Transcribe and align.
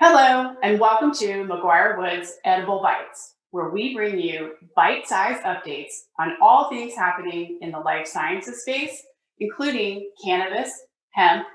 Hello, 0.00 0.54
and 0.62 0.78
welcome 0.78 1.12
to 1.12 1.44
McGuire 1.44 1.98
Woods 1.98 2.34
Edible 2.44 2.80
Bites, 2.80 3.34
where 3.50 3.70
we 3.70 3.96
bring 3.96 4.16
you 4.16 4.52
bite 4.76 5.08
sized 5.08 5.42
updates 5.42 5.90
on 6.20 6.36
all 6.40 6.70
things 6.70 6.94
happening 6.94 7.58
in 7.62 7.72
the 7.72 7.80
life 7.80 8.06
sciences 8.06 8.62
space, 8.62 9.02
including 9.40 10.08
cannabis, 10.24 10.70
hemp, 11.14 11.48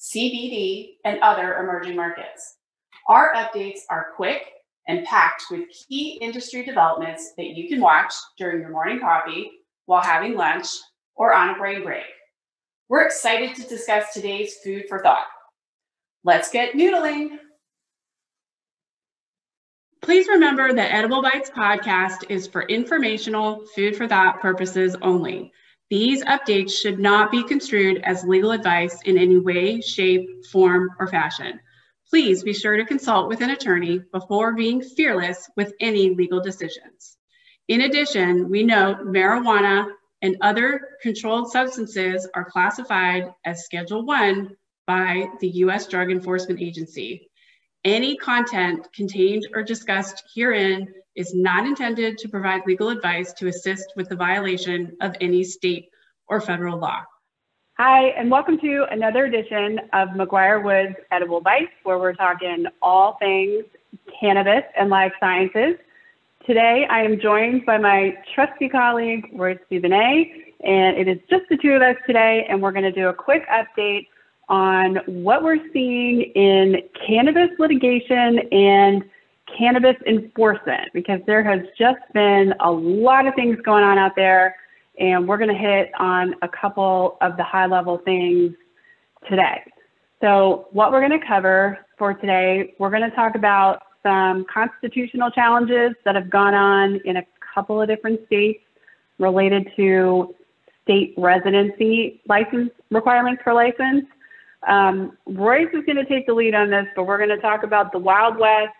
CBD, 0.00 0.94
and 1.04 1.20
other 1.20 1.58
emerging 1.58 1.94
markets. 1.94 2.56
Our 3.10 3.34
updates 3.34 3.80
are 3.90 4.12
quick 4.16 4.46
and 4.88 5.04
packed 5.04 5.42
with 5.50 5.68
key 5.86 6.18
industry 6.22 6.64
developments 6.64 7.32
that 7.36 7.48
you 7.48 7.68
can 7.68 7.82
watch 7.82 8.14
during 8.38 8.62
your 8.62 8.70
morning 8.70 8.98
coffee, 8.98 9.50
while 9.84 10.02
having 10.02 10.36
lunch, 10.36 10.68
or 11.16 11.34
on 11.34 11.50
a 11.50 11.58
brain 11.58 11.82
break. 11.82 12.04
We're 12.88 13.04
excited 13.04 13.54
to 13.56 13.68
discuss 13.68 14.14
today's 14.14 14.54
food 14.64 14.84
for 14.88 15.02
thought. 15.02 15.26
Let's 16.24 16.50
get 16.50 16.72
noodling. 16.72 17.40
Please 20.04 20.28
remember 20.28 20.70
that 20.70 20.92
Edible 20.92 21.22
Bites 21.22 21.48
podcast 21.48 22.26
is 22.28 22.46
for 22.46 22.60
informational, 22.64 23.64
food 23.74 23.96
for 23.96 24.06
thought 24.06 24.38
purposes 24.38 24.94
only. 25.00 25.50
These 25.88 26.22
updates 26.24 26.72
should 26.72 26.98
not 26.98 27.30
be 27.30 27.42
construed 27.42 28.02
as 28.04 28.22
legal 28.22 28.50
advice 28.50 29.00
in 29.06 29.16
any 29.16 29.38
way, 29.38 29.80
shape, 29.80 30.28
form, 30.52 30.90
or 31.00 31.06
fashion. 31.06 31.58
Please 32.10 32.42
be 32.42 32.52
sure 32.52 32.76
to 32.76 32.84
consult 32.84 33.30
with 33.30 33.40
an 33.40 33.48
attorney 33.48 34.02
before 34.12 34.52
being 34.52 34.82
fearless 34.82 35.48
with 35.56 35.72
any 35.80 36.14
legal 36.14 36.42
decisions. 36.42 37.16
In 37.68 37.80
addition, 37.80 38.50
we 38.50 38.62
note 38.62 39.06
marijuana 39.06 39.86
and 40.20 40.36
other 40.42 40.82
controlled 41.00 41.50
substances 41.50 42.28
are 42.34 42.44
classified 42.44 43.32
as 43.46 43.64
Schedule 43.64 44.04
1 44.04 44.54
by 44.86 45.28
the 45.40 45.48
US 45.48 45.86
Drug 45.86 46.10
Enforcement 46.10 46.60
Agency. 46.60 47.30
Any 47.84 48.16
content 48.16 48.90
contained 48.94 49.46
or 49.52 49.62
discussed 49.62 50.24
herein 50.34 50.90
is 51.16 51.34
not 51.34 51.66
intended 51.66 52.16
to 52.16 52.30
provide 52.30 52.62
legal 52.66 52.88
advice 52.88 53.34
to 53.34 53.48
assist 53.48 53.92
with 53.94 54.08
the 54.08 54.16
violation 54.16 54.96
of 55.02 55.14
any 55.20 55.44
state 55.44 55.90
or 56.26 56.40
federal 56.40 56.78
law. 56.78 57.02
Hi, 57.76 58.06
and 58.16 58.30
welcome 58.30 58.58
to 58.60 58.86
another 58.90 59.26
edition 59.26 59.80
of 59.92 60.08
McGuire 60.10 60.64
Woods 60.64 60.96
Edible 61.12 61.42
Bites, 61.42 61.72
where 61.82 61.98
we're 61.98 62.14
talking 62.14 62.64
all 62.80 63.18
things 63.18 63.64
cannabis 64.18 64.64
and 64.78 64.88
life 64.88 65.12
sciences. 65.20 65.74
Today, 66.46 66.86
I 66.88 67.02
am 67.02 67.20
joined 67.20 67.66
by 67.66 67.76
my 67.76 68.16
trusty 68.34 68.70
colleague, 68.70 69.28
Royce 69.34 69.58
Dubonnet, 69.70 70.30
and 70.64 70.96
it 70.96 71.06
is 71.06 71.18
just 71.28 71.44
the 71.50 71.58
two 71.58 71.72
of 71.72 71.82
us 71.82 71.96
today, 72.06 72.46
and 72.48 72.62
we're 72.62 72.72
going 72.72 72.84
to 72.84 72.92
do 72.92 73.08
a 73.08 73.14
quick 73.14 73.46
update 73.48 74.06
on 74.48 74.96
what 75.06 75.42
we're 75.42 75.60
seeing 75.72 76.22
in 76.34 76.82
cannabis 77.06 77.50
litigation 77.58 78.38
and 78.52 79.04
cannabis 79.58 79.96
enforcement 80.06 80.90
because 80.92 81.20
there 81.26 81.42
has 81.42 81.60
just 81.78 82.00
been 82.12 82.54
a 82.60 82.70
lot 82.70 83.26
of 83.26 83.34
things 83.34 83.56
going 83.64 83.84
on 83.84 83.98
out 83.98 84.12
there 84.16 84.56
and 84.98 85.26
we're 85.26 85.38
going 85.38 85.50
to 85.50 85.56
hit 85.56 85.90
on 85.98 86.34
a 86.42 86.48
couple 86.48 87.16
of 87.20 87.36
the 87.36 87.42
high 87.42 87.66
level 87.66 87.98
things 88.04 88.54
today. 89.28 89.62
So, 90.20 90.68
what 90.70 90.92
we're 90.92 91.06
going 91.06 91.18
to 91.18 91.26
cover 91.26 91.78
for 91.98 92.14
today, 92.14 92.74
we're 92.78 92.90
going 92.90 93.08
to 93.08 93.14
talk 93.14 93.34
about 93.34 93.82
some 94.02 94.46
constitutional 94.52 95.30
challenges 95.30 95.92
that 96.04 96.14
have 96.14 96.30
gone 96.30 96.54
on 96.54 97.00
in 97.04 97.16
a 97.16 97.22
couple 97.54 97.80
of 97.80 97.88
different 97.88 98.24
states 98.26 98.60
related 99.18 99.68
to 99.76 100.34
state 100.82 101.14
residency 101.16 102.22
license 102.28 102.70
requirements 102.90 103.42
for 103.42 103.54
license. 103.54 104.04
Um, 104.66 105.16
Royce 105.26 105.68
is 105.72 105.84
going 105.84 105.96
to 105.96 106.04
take 106.04 106.26
the 106.26 106.34
lead 106.34 106.54
on 106.54 106.70
this, 106.70 106.86
but 106.96 107.04
we're 107.04 107.18
going 107.18 107.30
to 107.30 107.40
talk 107.40 107.62
about 107.62 107.92
the 107.92 107.98
Wild 107.98 108.38
West 108.38 108.74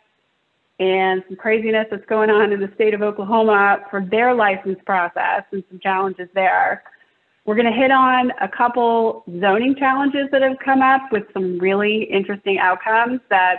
and 0.80 1.22
some 1.28 1.36
craziness 1.36 1.86
that's 1.90 2.04
going 2.06 2.30
on 2.30 2.52
in 2.52 2.60
the 2.60 2.70
state 2.74 2.94
of 2.94 3.02
Oklahoma 3.02 3.78
for 3.90 4.04
their 4.04 4.34
license 4.34 4.78
process 4.84 5.44
and 5.52 5.62
some 5.70 5.78
challenges 5.80 6.28
there. 6.34 6.82
We're 7.44 7.54
going 7.54 7.70
to 7.70 7.78
hit 7.78 7.90
on 7.90 8.32
a 8.40 8.48
couple 8.48 9.22
zoning 9.40 9.76
challenges 9.76 10.28
that 10.32 10.42
have 10.42 10.56
come 10.64 10.80
up 10.80 11.02
with 11.12 11.24
some 11.32 11.58
really 11.58 12.04
interesting 12.04 12.58
outcomes 12.58 13.20
that 13.28 13.58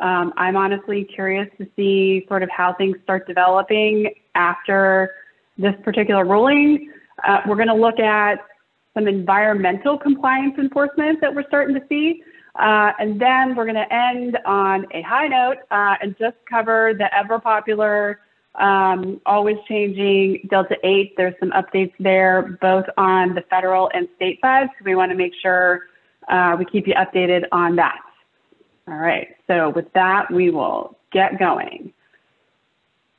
um, 0.00 0.32
I'm 0.36 0.56
honestly 0.56 1.04
curious 1.04 1.48
to 1.58 1.66
see 1.74 2.24
sort 2.28 2.42
of 2.42 2.50
how 2.50 2.74
things 2.74 2.96
start 3.04 3.26
developing 3.26 4.12
after 4.34 5.12
this 5.58 5.74
particular 5.82 6.24
ruling. 6.24 6.92
Uh, 7.26 7.40
we're 7.46 7.56
going 7.56 7.68
to 7.68 7.74
look 7.74 7.98
at 7.98 8.44
some 8.94 9.08
environmental 9.08 9.98
compliance 9.98 10.58
enforcement 10.58 11.20
that 11.20 11.34
we're 11.34 11.46
starting 11.48 11.74
to 11.74 11.82
see. 11.88 12.22
Uh, 12.56 12.92
and 12.98 13.20
then 13.20 13.56
we're 13.56 13.64
going 13.64 13.74
to 13.74 13.92
end 13.92 14.38
on 14.44 14.86
a 14.92 15.00
high 15.02 15.26
note 15.26 15.58
uh, 15.70 15.96
and 16.02 16.14
just 16.18 16.36
cover 16.48 16.92
the 16.96 17.08
ever 17.16 17.38
popular, 17.38 18.20
um, 18.56 19.20
always 19.24 19.56
changing 19.66 20.46
Delta 20.50 20.76
8. 20.84 21.14
There's 21.16 21.34
some 21.40 21.50
updates 21.52 21.94
there, 21.98 22.58
both 22.60 22.84
on 22.98 23.34
the 23.34 23.42
federal 23.48 23.90
and 23.94 24.06
state 24.16 24.38
side. 24.42 24.68
So 24.78 24.84
we 24.84 24.94
want 24.94 25.10
to 25.12 25.16
make 25.16 25.32
sure 25.40 25.84
uh, 26.28 26.56
we 26.58 26.66
keep 26.66 26.86
you 26.86 26.94
updated 26.94 27.44
on 27.52 27.76
that. 27.76 28.00
All 28.86 28.96
right. 28.96 29.28
So 29.46 29.70
with 29.70 29.90
that, 29.94 30.30
we 30.30 30.50
will 30.50 30.98
get 31.10 31.38
going. 31.38 31.92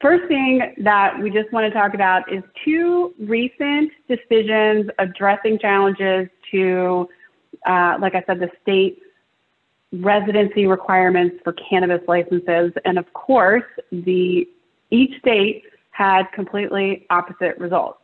First 0.04 0.28
thing 0.28 0.60
that 0.80 1.18
we 1.18 1.30
just 1.30 1.50
want 1.54 1.66
to 1.66 1.80
talk 1.80 1.94
about 1.94 2.30
is 2.30 2.44
two 2.66 3.14
recent 3.22 3.90
decisions 4.10 4.92
addressing 5.00 5.58
challenges 5.60 6.28
to, 6.52 7.08
uh, 7.66 7.96
like 8.02 8.14
I 8.14 8.22
said, 8.28 8.42
the 8.42 8.50
state 8.62 9.02
residency 9.94 10.68
requirements 10.68 11.38
for 11.42 11.54
cannabis 11.54 12.02
licenses. 12.06 12.74
And 12.84 13.00
of 13.00 13.14
course, 13.14 13.64
the 13.94 14.46
each 14.92 15.18
state 15.20 15.64
had 15.92 16.24
completely 16.34 17.06
opposite 17.10 17.58
results. 17.58 18.00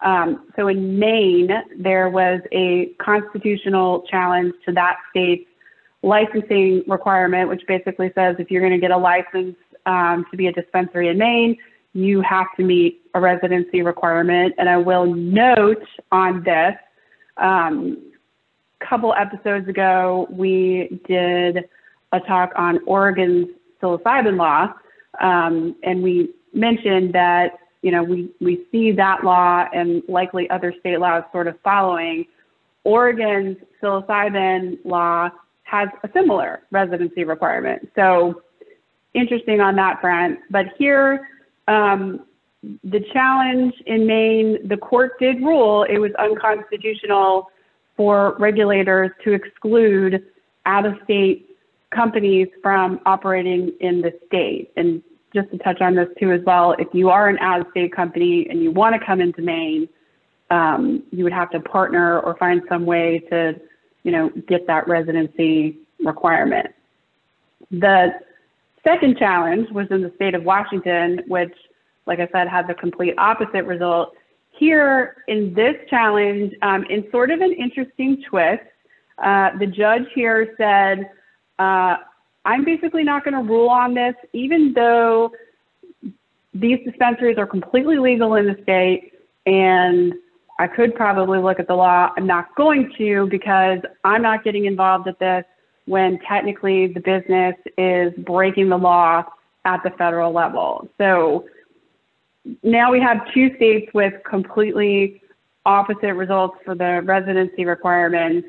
Um, 0.00 0.46
so 0.56 0.68
in 0.68 0.98
Maine, 0.98 1.50
there 1.78 2.08
was 2.08 2.40
a 2.52 2.94
constitutional 3.02 4.06
challenge 4.10 4.54
to 4.64 4.72
that 4.72 4.96
state's 5.10 5.44
licensing 6.02 6.84
requirement, 6.86 7.50
which 7.50 7.62
basically 7.68 8.10
says 8.14 8.36
if 8.38 8.50
you're 8.50 8.62
going 8.62 8.72
to 8.72 8.78
get 8.78 8.92
a 8.92 8.96
license 8.96 9.56
um, 9.86 10.24
to 10.30 10.36
be 10.36 10.46
a 10.46 10.52
dispensary 10.52 11.08
in 11.08 11.18
Maine, 11.18 11.56
you 11.92 12.20
have 12.22 12.46
to 12.56 12.64
meet 12.64 13.02
a 13.14 13.20
residency 13.20 13.82
requirement. 13.82 14.54
And 14.58 14.68
I 14.68 14.76
will 14.76 15.14
note 15.14 15.86
on 16.10 16.42
this, 16.42 16.74
um, 17.36 18.12
a 18.80 18.86
couple 18.86 19.14
episodes 19.14 19.68
ago, 19.68 20.26
we 20.30 21.00
did 21.06 21.68
a 22.12 22.20
talk 22.20 22.50
on 22.56 22.80
Oregon's 22.86 23.48
psilocybin 23.80 24.36
law, 24.36 24.72
um, 25.20 25.76
and 25.82 26.02
we 26.02 26.34
mentioned 26.52 27.12
that 27.12 27.58
you 27.82 27.90
know 27.90 28.02
we 28.02 28.30
we 28.40 28.66
see 28.70 28.92
that 28.92 29.24
law 29.24 29.66
and 29.74 30.02
likely 30.08 30.48
other 30.50 30.72
state 30.80 30.98
laws 30.98 31.24
sort 31.32 31.46
of 31.46 31.58
following. 31.62 32.26
Oregon's 32.84 33.56
psilocybin 33.82 34.78
law 34.84 35.30
has 35.64 35.88
a 36.02 36.10
similar 36.12 36.62
residency 36.70 37.24
requirement. 37.24 37.90
So 37.96 38.42
interesting 39.14 39.60
on 39.60 39.76
that 39.76 40.00
front. 40.00 40.38
But 40.50 40.66
here, 40.78 41.28
um, 41.68 42.20
the 42.82 43.00
challenge 43.12 43.74
in 43.86 44.06
Maine, 44.06 44.68
the 44.68 44.76
court 44.76 45.18
did 45.18 45.36
rule 45.40 45.84
it 45.84 45.98
was 45.98 46.12
unconstitutional 46.18 47.50
for 47.96 48.36
regulators 48.38 49.10
to 49.24 49.32
exclude 49.32 50.24
out 50.66 50.86
of 50.86 50.94
state 51.04 51.50
companies 51.94 52.48
from 52.62 53.00
operating 53.06 53.72
in 53.80 54.00
the 54.00 54.12
state. 54.26 54.72
And 54.76 55.02
just 55.34 55.50
to 55.50 55.58
touch 55.58 55.80
on 55.80 55.94
this 55.94 56.08
too 56.18 56.32
as 56.32 56.40
well, 56.44 56.74
if 56.78 56.88
you 56.92 57.10
are 57.10 57.28
an 57.28 57.38
out 57.38 57.60
of 57.60 57.66
state 57.70 57.94
company 57.94 58.46
and 58.48 58.62
you 58.62 58.70
want 58.70 58.98
to 58.98 59.04
come 59.04 59.20
into 59.20 59.42
Maine, 59.42 59.88
um, 60.50 61.02
you 61.10 61.24
would 61.24 61.32
have 61.32 61.50
to 61.50 61.60
partner 61.60 62.20
or 62.20 62.36
find 62.36 62.62
some 62.68 62.86
way 62.86 63.18
to, 63.30 63.60
you 64.02 64.12
know, 64.12 64.30
get 64.48 64.66
that 64.66 64.88
residency 64.88 65.78
requirement. 66.04 66.74
The 67.70 68.12
second 68.84 69.18
challenge 69.18 69.68
was 69.70 69.86
in 69.90 70.02
the 70.02 70.12
state 70.16 70.34
of 70.34 70.44
Washington, 70.44 71.20
which, 71.26 71.54
like 72.06 72.20
I 72.20 72.28
said, 72.32 72.48
had 72.48 72.68
the 72.68 72.74
complete 72.74 73.14
opposite 73.18 73.64
result. 73.64 74.14
Here 74.50 75.24
in 75.26 75.52
this 75.54 75.74
challenge, 75.90 76.52
um, 76.62 76.84
in 76.88 77.04
sort 77.10 77.30
of 77.30 77.40
an 77.40 77.52
interesting 77.52 78.22
twist, 78.28 78.62
uh, 79.18 79.50
the 79.58 79.66
judge 79.66 80.04
here 80.14 80.54
said, 80.56 81.10
uh, 81.58 81.96
I'm 82.44 82.64
basically 82.64 83.02
not 83.04 83.24
going 83.24 83.34
to 83.34 83.40
rule 83.40 83.68
on 83.68 83.94
this, 83.94 84.14
even 84.32 84.72
though 84.74 85.32
these 86.52 86.78
dispensaries 86.84 87.38
are 87.38 87.46
completely 87.46 87.98
legal 87.98 88.34
in 88.34 88.46
the 88.46 88.56
state 88.62 89.12
and 89.46 90.14
I 90.58 90.68
could 90.68 90.94
probably 90.94 91.40
look 91.40 91.58
at 91.58 91.66
the 91.66 91.74
law. 91.74 92.10
I'm 92.16 92.26
not 92.26 92.54
going 92.54 92.92
to 92.98 93.26
because 93.28 93.80
I'm 94.04 94.22
not 94.22 94.44
getting 94.44 94.66
involved 94.66 95.08
at 95.08 95.18
this 95.18 95.44
when 95.86 96.18
technically 96.20 96.88
the 96.88 97.00
business 97.00 97.54
is 97.76 98.12
breaking 98.24 98.68
the 98.68 98.76
law 98.76 99.24
at 99.64 99.82
the 99.82 99.90
federal 99.90 100.32
level. 100.32 100.88
So 100.98 101.46
now 102.62 102.90
we 102.92 103.00
have 103.00 103.20
two 103.32 103.54
states 103.56 103.92
with 103.94 104.14
completely 104.28 105.22
opposite 105.66 106.14
results 106.14 106.58
for 106.64 106.74
the 106.74 107.02
residency 107.04 107.64
requirements. 107.64 108.48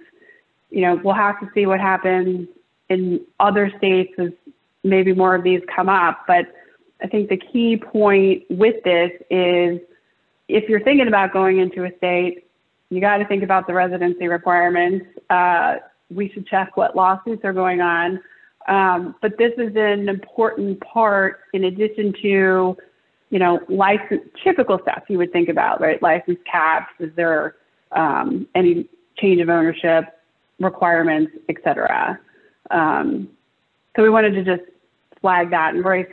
You 0.69 0.81
know, 0.81 1.01
we'll 1.03 1.13
have 1.13 1.39
to 1.39 1.49
see 1.53 1.65
what 1.65 1.79
happens 1.79 2.47
in 2.89 3.21
other 3.39 3.71
states 3.77 4.13
as 4.17 4.31
maybe 4.83 5.13
more 5.13 5.35
of 5.35 5.43
these 5.43 5.61
come 5.73 5.89
up. 5.89 6.23
But 6.27 6.45
I 7.01 7.07
think 7.07 7.29
the 7.29 7.37
key 7.37 7.77
point 7.77 8.43
with 8.49 8.83
this 8.83 9.11
is 9.29 9.79
if 10.47 10.69
you're 10.69 10.83
thinking 10.83 11.07
about 11.07 11.33
going 11.33 11.59
into 11.59 11.85
a 11.85 11.95
state, 11.97 12.47
you 12.89 13.01
got 13.01 13.17
to 13.17 13.25
think 13.25 13.43
about 13.43 13.67
the 13.67 13.73
residency 13.73 14.27
requirements. 14.27 15.05
Uh, 15.29 15.77
we 16.13 16.29
should 16.29 16.47
check 16.47 16.77
what 16.77 16.95
lawsuits 16.95 17.43
are 17.43 17.53
going 17.53 17.81
on. 17.81 18.19
Um, 18.67 19.15
but 19.21 19.37
this 19.37 19.53
is 19.57 19.75
an 19.75 20.09
important 20.09 20.79
part 20.81 21.41
in 21.53 21.65
addition 21.65 22.13
to, 22.21 22.75
you 23.29 23.39
know, 23.39 23.59
license, 23.69 24.21
typical 24.43 24.79
stuff 24.81 25.03
you 25.07 25.17
would 25.17 25.31
think 25.31 25.49
about, 25.49 25.81
right? 25.81 26.01
License 26.01 26.39
caps, 26.51 26.91
is 26.99 27.11
there 27.15 27.55
um, 27.91 28.47
any 28.55 28.87
change 29.17 29.41
of 29.41 29.49
ownership 29.49 30.05
requirements, 30.59 31.31
et 31.49 31.55
cetera. 31.63 32.19
Um, 32.71 33.29
so 33.95 34.03
we 34.03 34.09
wanted 34.09 34.31
to 34.31 34.43
just 34.43 34.69
flag 35.21 35.51
that. 35.51 35.75
And 35.75 35.83
Royce, 35.83 36.07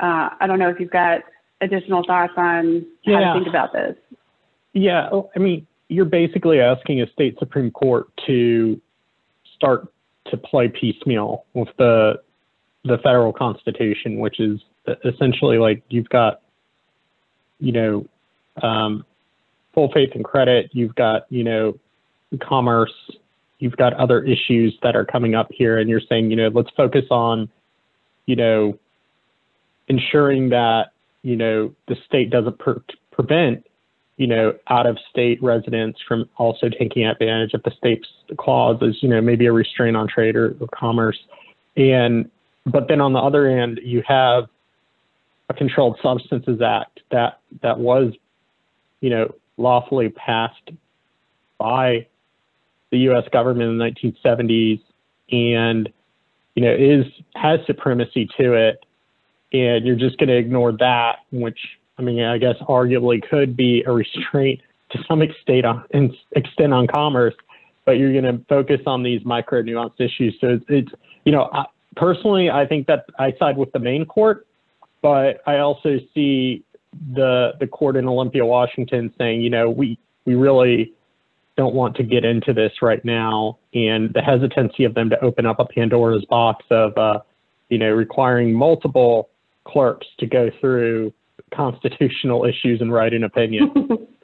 uh, 0.00 0.30
I 0.40 0.46
don't 0.46 0.58
know 0.58 0.68
if 0.68 0.78
you've 0.80 0.90
got 0.90 1.20
additional 1.60 2.04
thoughts 2.06 2.32
on 2.36 2.86
how 3.06 3.12
yeah. 3.12 3.32
to 3.32 3.34
think 3.34 3.48
about 3.48 3.72
this. 3.72 3.96
Yeah, 4.72 5.08
I 5.34 5.38
mean, 5.38 5.66
you're 5.88 6.04
basically 6.04 6.60
asking 6.60 7.00
a 7.00 7.10
state 7.10 7.38
Supreme 7.38 7.70
Court 7.70 8.08
to 8.26 8.80
start 9.56 9.88
to 10.30 10.36
play 10.36 10.68
piecemeal 10.68 11.44
with 11.54 11.68
the 11.78 12.20
the 12.84 12.98
federal 12.98 13.32
constitution, 13.32 14.20
which 14.20 14.38
is 14.38 14.60
essentially 15.04 15.58
like 15.58 15.82
you've 15.88 16.08
got, 16.08 16.40
you 17.58 17.72
know, 17.72 18.06
um, 18.62 19.04
full 19.74 19.90
faith 19.92 20.10
and 20.14 20.24
credit. 20.24 20.70
You've 20.72 20.94
got, 20.94 21.26
you 21.30 21.42
know, 21.42 21.78
commerce. 22.40 22.92
You've 23.58 23.76
got 23.76 23.92
other 23.94 24.22
issues 24.22 24.78
that 24.82 24.94
are 24.94 25.04
coming 25.04 25.34
up 25.34 25.48
here, 25.50 25.78
and 25.78 25.88
you're 25.90 26.02
saying, 26.08 26.30
you 26.30 26.36
know, 26.36 26.48
let's 26.48 26.70
focus 26.76 27.06
on, 27.10 27.48
you 28.26 28.36
know, 28.36 28.78
ensuring 29.88 30.50
that 30.50 30.92
you 31.22 31.36
know 31.36 31.74
the 31.88 31.96
state 32.06 32.30
doesn't 32.30 32.58
prevent 33.10 33.65
you 34.16 34.26
know, 34.26 34.54
out 34.68 34.86
of 34.86 34.98
state 35.10 35.42
residents 35.42 36.00
from 36.06 36.28
also 36.36 36.68
taking 36.68 37.04
advantage 37.04 37.52
of 37.52 37.62
the 37.64 37.72
state's 37.76 38.08
clause 38.38 38.78
as, 38.82 39.02
you 39.02 39.08
know, 39.08 39.20
maybe 39.20 39.46
a 39.46 39.52
restraint 39.52 39.96
on 39.96 40.08
trade 40.08 40.36
or, 40.36 40.56
or 40.58 40.68
commerce. 40.74 41.18
And, 41.76 42.30
but 42.64 42.88
then 42.88 43.00
on 43.00 43.12
the 43.12 43.18
other 43.18 43.46
end, 43.46 43.80
you 43.84 44.02
have 44.06 44.44
a 45.50 45.54
Controlled 45.54 45.98
Substances 46.02 46.60
Act 46.62 47.00
that, 47.10 47.40
that 47.62 47.78
was, 47.78 48.14
you 49.00 49.10
know, 49.10 49.34
lawfully 49.58 50.08
passed 50.08 50.70
by 51.58 52.06
the 52.90 52.98
U.S. 52.98 53.24
government 53.32 53.70
in 53.70 53.78
the 53.78 53.84
1970s 53.84 54.80
and, 55.30 55.88
you 56.54 56.62
know, 56.62 56.74
is, 56.74 57.04
has 57.34 57.60
supremacy 57.66 58.28
to 58.38 58.54
it. 58.54 58.84
And 59.52 59.86
you're 59.86 59.96
just 59.96 60.18
going 60.18 60.28
to 60.28 60.36
ignore 60.36 60.72
that, 60.72 61.18
which 61.30 61.58
I 61.98 62.02
mean, 62.02 62.22
I 62.22 62.38
guess 62.38 62.56
arguably 62.68 63.26
could 63.28 63.56
be 63.56 63.82
a 63.86 63.92
restraint 63.92 64.60
to 64.90 64.98
some 65.08 65.22
extent 65.22 65.64
on, 65.64 65.84
extent 66.32 66.72
on 66.72 66.86
commerce, 66.86 67.34
but 67.84 67.92
you're 67.92 68.12
going 68.12 68.24
to 68.24 68.44
focus 68.48 68.80
on 68.86 69.02
these 69.02 69.24
micro 69.24 69.62
nuanced 69.62 70.00
issues. 70.00 70.36
So 70.40 70.48
it's, 70.48 70.64
it's 70.68 70.92
you 71.24 71.32
know, 71.32 71.48
I, 71.52 71.64
personally, 71.96 72.50
I 72.50 72.66
think 72.66 72.86
that 72.86 73.06
I 73.18 73.32
side 73.38 73.56
with 73.56 73.72
the 73.72 73.78
Maine 73.78 74.04
court, 74.04 74.46
but 75.02 75.40
I 75.46 75.58
also 75.58 75.98
see 76.14 76.62
the 77.14 77.52
the 77.60 77.66
court 77.66 77.96
in 77.96 78.06
Olympia, 78.08 78.44
Washington, 78.44 79.12
saying, 79.18 79.40
you 79.40 79.50
know, 79.50 79.68
we 79.70 79.98
we 80.24 80.34
really 80.34 80.92
don't 81.56 81.74
want 81.74 81.96
to 81.96 82.02
get 82.02 82.24
into 82.24 82.52
this 82.52 82.72
right 82.82 83.04
now, 83.04 83.58
and 83.74 84.12
the 84.12 84.20
hesitancy 84.20 84.84
of 84.84 84.94
them 84.94 85.10
to 85.10 85.18
open 85.24 85.46
up 85.46 85.58
a 85.58 85.64
Pandora's 85.64 86.24
box 86.26 86.64
of, 86.70 86.96
uh, 86.98 87.20
you 87.70 87.78
know, 87.78 87.90
requiring 87.90 88.52
multiple 88.52 89.30
clerks 89.64 90.06
to 90.18 90.26
go 90.26 90.50
through 90.60 91.12
constitutional 91.54 92.44
issues 92.44 92.80
and 92.80 92.92
write 92.92 93.12
an 93.12 93.24
opinion. 93.24 93.72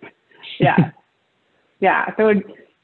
yeah. 0.60 0.90
Yeah. 1.80 2.06
So 2.16 2.32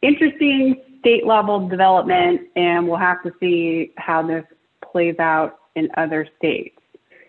interesting 0.03 0.77
state 1.01 1.27
level 1.27 1.69
development, 1.69 2.43
and 2.57 2.89
we'll 2.89 2.99
have 2.99 3.23
to 3.23 3.33
see 3.41 3.93
how 3.97 4.27
this 4.27 4.45
plays 4.91 5.19
out 5.19 5.59
in 5.77 5.89
other 5.97 6.27
states. 6.39 6.79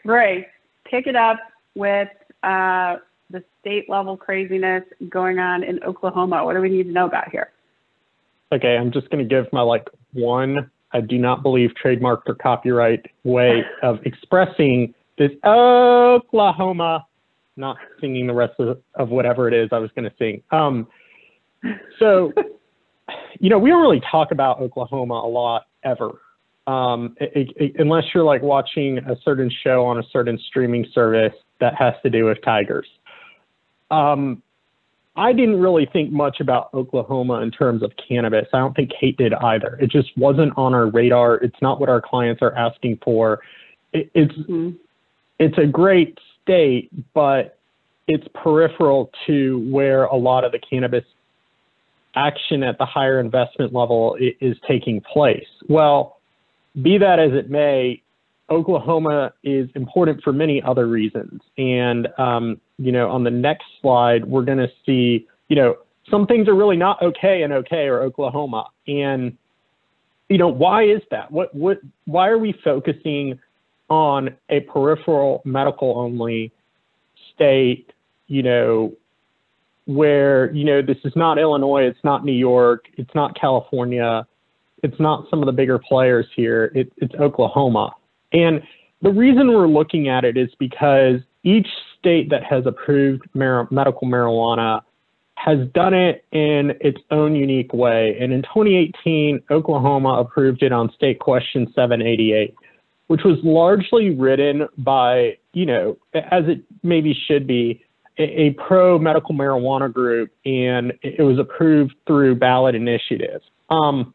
Right. 0.06 0.48
Pick 0.90 1.08
it 1.08 1.16
up 1.16 1.38
with 1.76 2.10
uh, 2.44 2.98
the 3.30 3.44
state 3.62 3.90
level 3.90 4.18
craziness 4.18 4.84
going 5.10 5.40
on 5.40 5.64
in 5.64 5.84
Oklahoma. 5.84 6.44
What 6.44 6.54
do 6.54 6.62
we 6.62 6.70
need 6.70 6.84
to 6.84 6.92
know 6.92 7.06
about 7.06 7.30
here? 7.30 7.52
Okay, 8.52 8.78
I'm 8.78 8.92
just 8.92 9.10
going 9.12 9.28
to 9.28 9.30
give 9.30 9.52
my 9.54 9.62
like 9.62 9.88
one, 10.14 10.72
I 10.92 11.02
do 11.02 11.20
not 11.20 11.44
believe 11.44 11.76
trademark 11.76 12.24
or 12.26 12.36
copyright 12.36 13.06
way 13.24 13.64
of 13.84 14.00
expressing 14.06 14.96
this 15.20 15.32
Oklahoma, 15.46 17.06
not 17.58 17.78
singing 18.00 18.26
the 18.26 18.34
rest 18.34 18.54
of, 18.58 18.82
of 18.96 19.10
whatever 19.10 19.48
it 19.48 19.54
is 19.54 19.70
I 19.72 19.78
was 19.78 19.92
going 19.94 20.10
to 20.10 20.16
sing. 20.18 20.42
Um, 20.52 20.88
so, 22.00 22.32
you 23.40 23.50
know, 23.50 23.60
we 23.60 23.70
don't 23.70 23.82
really 23.82 24.02
talk 24.10 24.32
about 24.32 24.62
Oklahoma 24.62 25.16
a 25.16 25.28
lot 25.28 25.68
ever. 25.84 26.22
Um, 26.66 27.16
it, 27.20 27.50
it, 27.58 27.76
unless 27.80 28.06
you're 28.14 28.24
like 28.24 28.42
watching 28.42 29.00
a 29.00 29.16
certain 29.24 29.52
show 29.64 29.86
on 29.86 30.00
a 30.00 30.04
certain 30.12 30.40
streaming 30.48 30.86
service 30.94 31.34
that 31.60 31.76
has 31.76 31.94
to 32.04 32.10
do 32.10 32.26
with 32.26 32.38
tigers. 32.44 32.88
Um, 33.92 34.42
I 35.18 35.34
didn't 35.34 35.60
really 35.60 35.90
think 35.92 36.12
much 36.12 36.40
about 36.40 36.74
Oklahoma 36.74 37.42
in 37.42 37.52
terms 37.52 37.84
of 37.84 37.92
cannabis. 38.08 38.48
I 38.54 38.60
don't 38.60 38.74
think 38.74 38.92
Kate 38.98 39.18
did 39.18 39.34
either. 39.34 39.78
It 39.82 39.92
just 39.92 40.16
wasn't 40.16 40.54
on 40.56 40.74
our 40.74 40.90
radar. 40.90 41.36
It's 41.36 41.62
not 41.62 41.80
what 41.80 41.90
our 41.90 42.02
clients 42.02 42.42
are 42.42 42.56
asking 42.56 43.00
for. 43.04 43.42
It, 43.92 44.10
it's 44.14 44.32
mm-hmm 44.34 44.70
it's 45.40 45.58
a 45.58 45.66
great 45.66 46.18
state, 46.42 46.90
but 47.14 47.58
it's 48.08 48.28
peripheral 48.34 49.12
to 49.28 49.68
where 49.72 50.06
a 50.06 50.16
lot 50.16 50.44
of 50.44 50.52
the 50.52 50.60
cannabis 50.60 51.06
action 52.16 52.64
at 52.64 52.78
the 52.78 52.86
higher 52.86 53.20
investment 53.20 53.74
level 53.74 54.18
is 54.42 54.58
taking 54.68 55.00
place. 55.02 55.46
Well, 55.68 56.18
be 56.82 56.98
that 56.98 57.20
as 57.20 57.32
it 57.34 57.50
may, 57.50 58.02
Oklahoma 58.50 59.32
is 59.44 59.70
important 59.76 60.24
for 60.24 60.34
many 60.34 60.62
other 60.62 60.88
reasons. 60.88 61.40
And, 61.58 62.08
um, 62.18 62.60
you 62.78 62.92
know, 62.92 63.10
on 63.10 63.24
the 63.24 63.32
next 63.32 63.66
slide, 63.82 64.26
we're 64.26 64.44
going 64.44 64.58
to 64.58 64.70
see, 64.86 65.28
you 65.50 65.56
know, 65.56 65.76
some 66.10 66.26
things 66.26 66.48
are 66.48 66.56
really 66.56 66.78
not 66.78 67.02
okay 67.02 67.44
in 67.44 67.52
OK 67.52 67.88
or 67.88 68.02
Oklahoma. 68.02 68.66
And, 68.88 69.38
you 70.30 70.40
know, 70.40 70.48
why 70.48 70.84
is 70.84 71.02
that? 71.12 71.32
What, 71.32 71.54
what, 71.54 71.78
why 72.06 72.28
are 72.28 72.40
we 72.40 72.56
focusing 72.64 73.40
on 73.90 74.36
a 74.50 74.62
peripheral 74.62 75.42
medical 75.46 75.98
only 75.98 76.52
state, 77.34 77.92
you 78.28 78.44
know, 78.44 78.94
where, 79.86 80.54
you 80.54 80.64
know, 80.64 80.82
this 80.82 80.98
is 81.04 81.14
not 81.16 81.40
Illinois, 81.40 81.84
it's 81.84 82.04
not 82.04 82.24
New 82.24 82.32
York, 82.32 82.86
it's 82.98 83.14
not 83.16 83.40
California, 83.40 84.26
it's 84.84 85.00
not 85.00 85.26
some 85.30 85.40
of 85.40 85.48
the 85.48 85.52
bigger 85.52 85.80
players 85.80 86.28
here, 86.36 86.72
it, 86.76 86.92
it's 86.98 87.16
Oklahoma. 87.16 87.96
And 88.32 88.62
the 89.02 89.10
reason 89.10 89.48
we're 89.50 89.68
looking 89.68 90.08
at 90.08 90.26
it 90.26 90.38
is 90.38 90.50
because 90.60 91.22
each 91.44 91.68
state 91.98 92.30
that 92.30 92.44
has 92.44 92.66
approved 92.66 93.24
mar- 93.34 93.68
medical 93.72 94.08
marijuana 94.08 94.82
has 95.36 95.68
done 95.74 95.94
it 95.94 96.26
in 96.32 96.74
its 96.82 97.00
own 97.12 97.34
unique 97.34 97.74
way. 97.74 98.18
And 98.20 98.34
in 98.34 98.42
2018, 98.42 99.42
Oklahoma 99.50 100.20
approved 100.20 100.64
it 100.64 100.74
on 100.74 100.92
State 100.94 101.20
Question 101.20 101.66
788 101.74 102.54
which 103.10 103.24
was 103.24 103.40
largely 103.44 104.12
written 104.12 104.68
by, 104.78 105.36
you 105.54 105.66
know, 105.66 105.98
as 106.14 106.44
it 106.48 106.62
maybe 106.84 107.18
should 107.28 107.48
be, 107.48 107.84
a, 108.20 108.24
a 108.24 108.50
pro 108.52 109.00
medical 109.00 109.34
marijuana 109.34 109.92
group, 109.92 110.32
and 110.46 110.94
it 111.02 111.24
was 111.24 111.40
approved 111.40 111.96
through 112.06 112.36
ballot 112.36 112.76
initiative. 112.76 113.42
Um, 113.72 114.14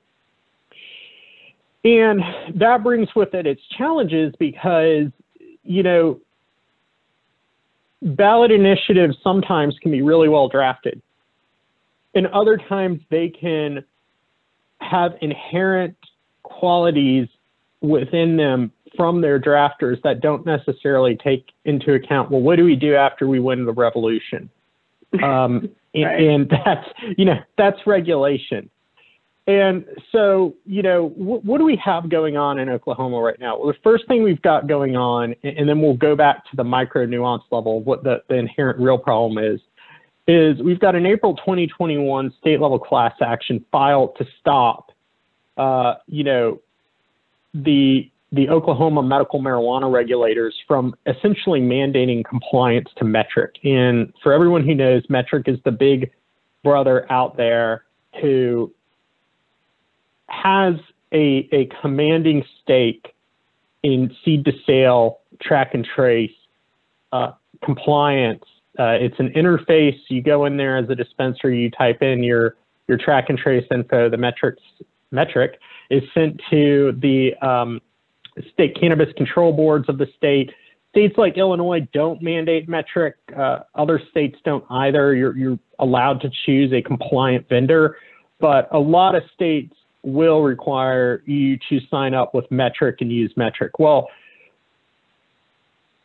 and 1.83 2.23
that 2.55 2.85
brings 2.85 3.09
with 3.17 3.35
it 3.35 3.49
its 3.49 3.61
challenges 3.77 4.33
because, 4.39 5.09
you 5.65 5.83
know, 5.83 6.21
ballot 8.01 8.53
initiatives 8.53 9.17
sometimes 9.25 9.77
can 9.83 9.91
be 9.91 10.03
really 10.03 10.29
well 10.29 10.49
drafted. 10.49 11.03
And 12.15 12.29
other 12.29 12.59
times 12.59 13.01
they 13.11 13.29
can 13.29 13.85
have 14.79 15.15
inherent 15.21 15.97
qualities 16.45 17.27
within 17.81 18.37
them 18.37 18.71
from 18.97 19.21
their 19.21 19.41
drafters 19.41 20.01
that 20.03 20.21
don't 20.21 20.45
necessarily 20.47 21.17
take 21.17 21.51
into 21.65 21.95
account, 21.95 22.31
well, 22.31 22.41
what 22.41 22.57
do 22.57 22.65
we 22.65 22.77
do 22.77 22.95
after 22.95 23.27
we 23.27 23.41
win 23.41 23.65
the 23.65 23.73
revolution? 23.73 24.51
Um, 25.23 25.71
and, 25.95 26.05
right. 26.05 26.21
and, 26.25 26.51
that's, 26.51 26.89
you 27.17 27.25
know, 27.25 27.39
that's 27.57 27.79
regulation. 27.87 28.69
And 29.47 29.85
so, 30.11 30.55
you 30.65 30.83
know, 30.83 31.09
wh- 31.11 31.45
what 31.45 31.59
do 31.59 31.65
we 31.65 31.77
have 31.77 32.09
going 32.09 32.37
on 32.37 32.59
in 32.59 32.69
Oklahoma 32.69 33.21
right 33.21 33.39
now? 33.39 33.59
Well, 33.59 33.69
the 33.69 33.79
first 33.85 34.09
thing 34.09 34.23
we've 34.23 34.43
got 34.43 34.67
going 34.67 34.97
on, 34.97 35.37
and 35.45 35.69
then 35.69 35.81
we'll 35.81 35.97
go 35.97 36.17
back 36.17 36.45
to 36.51 36.57
the 36.57 36.65
micro 36.65 37.05
nuance 37.05 37.45
level 37.51 37.81
what 37.83 38.03
the, 38.03 38.23
the 38.29 38.37
inherent 38.37 38.81
real 38.81 38.99
problem 38.99 39.39
is, 39.39 39.61
is 40.27 40.61
we've 40.63 40.81
got 40.81 40.95
an 40.95 41.05
April 41.05 41.37
2021 41.37 42.33
state 42.41 42.61
level 42.61 42.79
class 42.79 43.13
action 43.21 43.65
filed 43.71 44.17
to 44.17 44.27
stop, 44.41 44.91
uh, 45.59 45.95
you 46.07 46.25
know, 46.25 46.61
the 47.53 48.11
the 48.35 48.49
Oklahoma 48.49 49.03
medical 49.03 49.41
marijuana 49.41 49.93
regulators 49.93 50.55
from 50.67 50.95
essentially 51.07 51.61
mandating 51.61 52.25
compliance 52.25 52.88
to 52.97 53.05
Metrc. 53.05 53.50
And 53.62 54.12
for 54.23 54.33
everyone 54.33 54.64
who 54.64 54.75
knows, 54.75 55.07
Metrc 55.07 55.49
is 55.49 55.59
the 55.64 55.71
big 55.71 56.11
brother 56.64 57.11
out 57.12 57.37
there 57.37 57.85
who 58.21 58.73
has 60.29 60.75
a, 61.12 61.49
a 61.53 61.69
commanding 61.81 62.45
stake 62.62 63.14
in 63.83 64.14
seed 64.25 64.45
to 64.47 64.53
sale, 64.67 65.21
track 65.41 65.75
and 65.75 65.87
trace, 65.95 66.33
uh, 67.12 67.33
compliance. 67.62 68.43
Uh, 68.79 68.97
it's 68.99 69.19
an 69.21 69.29
interface. 69.37 69.99
You 70.09 70.23
go 70.23 70.47
in 70.47 70.57
there 70.57 70.76
as 70.76 70.88
a 70.91 70.95
dispensary, 70.95 71.61
you 71.61 71.71
type 71.71 72.03
in 72.03 72.23
your 72.23 72.57
your 72.88 72.99
track 72.99 73.26
and 73.29 73.38
trace 73.38 73.64
info. 73.71 74.11
The 74.11 74.17
metrics 74.17 74.62
Metrc 75.12 75.50
is 75.91 76.03
sent 76.12 76.41
to 76.50 76.93
the 77.00 77.35
um, 77.47 77.81
state 78.53 78.76
cannabis 78.79 79.12
control 79.17 79.53
boards 79.53 79.88
of 79.88 79.99
the 79.99 80.07
state. 80.17 80.50
States 80.91 81.14
like 81.17 81.37
Illinois 81.37 81.81
don't 81.93 82.23
mandate 82.23 82.69
Metrc. 82.69 83.14
Uh, 83.37 83.61
other 83.75 84.00
states 84.11 84.38
don't 84.45 84.64
either. 84.71 85.14
You're, 85.14 85.37
you're 85.37 85.59
allowed 85.79 86.21
to 86.21 86.31
choose 86.47 86.73
a 86.73 86.83
compliant 86.83 87.49
vendor, 87.49 87.97
but 88.41 88.69
a 88.73 88.79
lot 88.79 89.14
of 89.14 89.23
states 89.35 89.75
will 90.03 90.43
require 90.43 91.23
you 91.26 91.59
to 91.69 91.81
sign 91.91 92.14
up 92.14 92.35
with 92.35 92.49
Metrc 92.50 92.97
and 93.00 93.11
use 93.11 93.33
Metrc. 93.37 93.71
Well, 93.79 94.09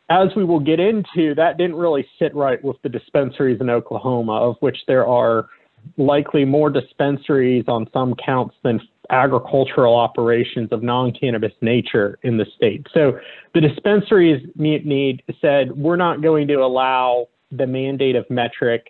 as 0.08 0.28
we 0.34 0.44
will 0.44 0.58
get 0.58 0.80
into, 0.80 1.36
that 1.36 1.56
didn't 1.56 1.76
really 1.76 2.04
sit 2.18 2.34
right 2.34 2.62
with 2.64 2.76
the 2.82 2.88
dispensaries 2.88 3.60
in 3.60 3.70
Oklahoma, 3.70 4.32
of 4.32 4.56
which 4.58 4.76
there 4.88 5.06
are 5.06 5.46
likely 5.96 6.44
more 6.44 6.68
dispensaries 6.68 7.64
on 7.68 7.88
some 7.92 8.14
counts 8.14 8.56
than 8.64 8.80
agricultural 9.10 9.96
operations 9.96 10.70
of 10.72 10.82
non-cannabis 10.82 11.52
nature 11.60 12.18
in 12.22 12.36
the 12.36 12.46
state. 12.56 12.86
So 12.94 13.18
the 13.54 13.60
dispensaries 13.60 14.46
need 14.56 15.22
said, 15.40 15.72
we're 15.76 15.96
not 15.96 16.22
going 16.22 16.48
to 16.48 16.54
allow 16.54 17.28
the 17.50 17.66
mandate 17.66 18.16
of 18.16 18.26
Metrc. 18.28 18.82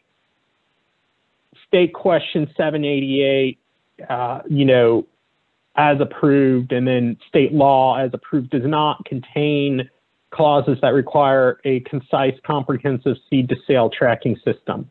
State 1.67 1.95
question 1.95 2.47
788, 2.57 3.59
uh, 4.09 4.41
you 4.49 4.65
know, 4.65 5.07
as 5.77 6.01
approved, 6.01 6.73
and 6.73 6.87
then 6.87 7.17
state 7.29 7.53
law 7.53 7.97
as 7.97 8.11
approved 8.13 8.51
does 8.51 8.65
not 8.65 9.05
contain 9.05 9.89
clauses 10.31 10.79
that 10.83 10.93
require 10.95 11.61
a 11.65 11.81
concise, 11.81 12.35
comprehensive 12.47 13.17
seed 13.29 13.49
to 13.49 13.57
sale 13.67 13.91
tracking 13.91 14.37
system. 14.45 14.91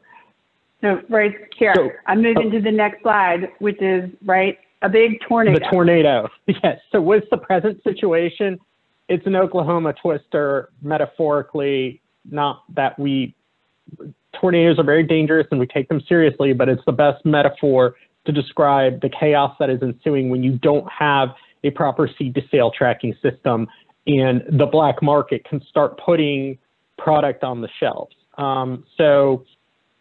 So 0.82 1.02
right 1.10 1.34
here, 1.58 1.74
so, 1.76 1.90
I'm 2.08 2.22
moving 2.22 2.48
uh, 2.48 2.52
to 2.52 2.62
the 2.62 2.72
next 2.72 3.02
slide, 3.02 3.50
which 3.60 3.82
is 3.82 4.10
right 4.26 4.58
a 4.82 4.90
big 4.90 5.20
tornado. 5.28 5.60
The 5.60 5.66
tornado, 5.72 6.30
yes. 6.48 6.80
So 6.92 7.02
what's 7.02 7.28
the 7.32 7.38
present 7.38 7.82
situation? 7.84 8.60
It's 9.08 9.26
an 9.26 9.36
Oklahoma 9.36 9.94
twister, 9.94 10.70
metaphorically. 10.82 12.02
Not 12.30 12.64
that 12.76 12.98
we 13.00 13.36
tornadoes 14.40 14.78
are 14.78 14.84
very 14.84 15.04
dangerous 15.04 15.48
and 15.52 15.60
we 15.60 15.66
take 15.66 15.90
them 15.90 16.02
seriously, 16.08 16.54
but 16.54 16.70
it's 16.70 16.84
the 16.86 16.92
best 16.92 17.26
metaphor 17.26 17.96
to 18.26 18.32
describe 18.32 19.02
the 19.02 19.10
chaos 19.10 19.56
that 19.60 19.70
is 19.70 19.82
ensuing 19.82 20.30
when 20.30 20.44
you 20.44 20.58
don't 20.60 20.88
have 20.92 21.30
a 21.64 21.72
proper 21.72 22.10
seed 22.18 22.36
to 22.36 22.42
sale 22.52 22.72
tracking 22.72 23.16
system 23.22 23.68
and 24.08 24.44
the 24.58 24.66
black 24.66 25.02
market 25.02 25.44
can 25.46 25.62
start 25.70 26.00
putting 26.04 26.58
product 26.98 27.44
on 27.44 27.62
the 27.62 27.70
shelves. 27.80 28.16
Um, 28.38 28.84
so 28.98 29.46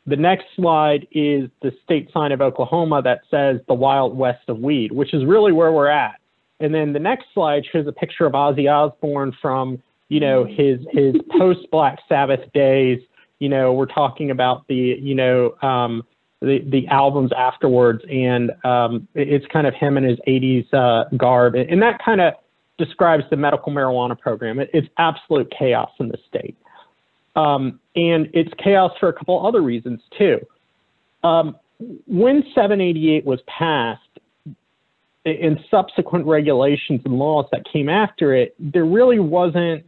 the 0.08 0.16
next 0.16 0.46
slide 0.56 1.06
is 1.12 1.50
the 1.60 1.72
state 1.84 2.10
sign 2.12 2.32
of 2.32 2.40
Oklahoma 2.40 3.02
that 3.02 3.20
says 3.30 3.60
the 3.68 3.74
Wild 3.74 4.16
West 4.16 4.48
of 4.48 4.58
weed, 4.58 4.92
which 4.92 5.12
is 5.12 5.24
really 5.24 5.52
where 5.52 5.72
we're 5.72 5.88
at. 5.88 6.16
And 6.60 6.74
then 6.74 6.92
the 6.92 6.98
next 6.98 7.26
slide 7.34 7.64
shows 7.70 7.86
a 7.86 7.92
picture 7.92 8.26
of 8.26 8.32
Ozzy 8.32 8.72
Osbourne 8.72 9.36
from, 9.40 9.82
you 10.08 10.20
know, 10.20 10.44
his 10.44 10.80
his 10.92 11.14
post 11.38 11.70
Black 11.70 11.98
Sabbath 12.08 12.40
days. 12.52 13.00
You 13.38 13.48
know, 13.48 13.72
we're 13.72 13.86
talking 13.86 14.30
about 14.30 14.66
the, 14.66 14.74
you 14.74 15.14
know, 15.14 15.54
um, 15.62 16.02
the 16.40 16.60
the 16.70 16.86
albums 16.88 17.30
afterwards, 17.36 18.02
and 18.10 18.50
um, 18.64 19.06
it's 19.14 19.46
kind 19.52 19.66
of 19.66 19.74
him 19.74 19.96
in 19.96 20.04
his 20.04 20.18
80s 20.26 20.72
uh, 20.72 21.04
garb, 21.16 21.54
and 21.54 21.82
that 21.82 22.00
kind 22.04 22.20
of 22.20 22.34
describes 22.78 23.24
the 23.30 23.36
medical 23.36 23.72
marijuana 23.72 24.18
program. 24.18 24.58
It, 24.58 24.70
it's 24.72 24.88
absolute 24.98 25.52
chaos 25.56 25.90
in 26.00 26.08
the 26.08 26.18
state. 26.28 26.56
Um, 27.38 27.78
and 27.94 28.28
it's 28.34 28.50
chaos 28.62 28.90
for 28.98 29.08
a 29.08 29.12
couple 29.12 29.46
other 29.46 29.62
reasons 29.62 30.00
too. 30.18 30.38
Um, 31.22 31.56
when 32.06 32.42
788 32.54 33.24
was 33.24 33.40
passed, 33.46 34.02
and 35.24 35.58
subsequent 35.70 36.26
regulations 36.26 37.00
and 37.04 37.18
laws 37.18 37.46
that 37.52 37.62
came 37.70 37.88
after 37.88 38.34
it, 38.34 38.54
there 38.58 38.84
really 38.84 39.18
wasn't 39.18 39.84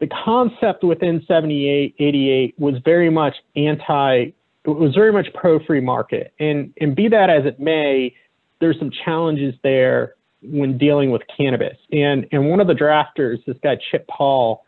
the 0.00 0.08
concept 0.24 0.82
within 0.82 1.24
78, 1.26 1.94
88 1.98 2.54
was 2.58 2.74
very 2.84 3.10
much 3.10 3.34
anti, 3.56 4.16
it 4.16 4.34
was 4.64 4.94
very 4.94 5.12
much 5.12 5.26
pro 5.34 5.64
free 5.64 5.80
market. 5.80 6.32
And, 6.40 6.72
and 6.80 6.94
be 6.94 7.08
that 7.08 7.30
as 7.30 7.46
it 7.46 7.60
may, 7.60 8.14
there's 8.60 8.78
some 8.78 8.90
challenges 9.04 9.54
there 9.62 10.14
when 10.42 10.76
dealing 10.76 11.10
with 11.10 11.22
cannabis. 11.36 11.76
And, 11.92 12.26
and 12.32 12.48
one 12.48 12.60
of 12.60 12.66
the 12.66 12.74
drafters, 12.74 13.44
this 13.44 13.56
guy, 13.62 13.76
Chip 13.90 14.08
Paul, 14.08 14.64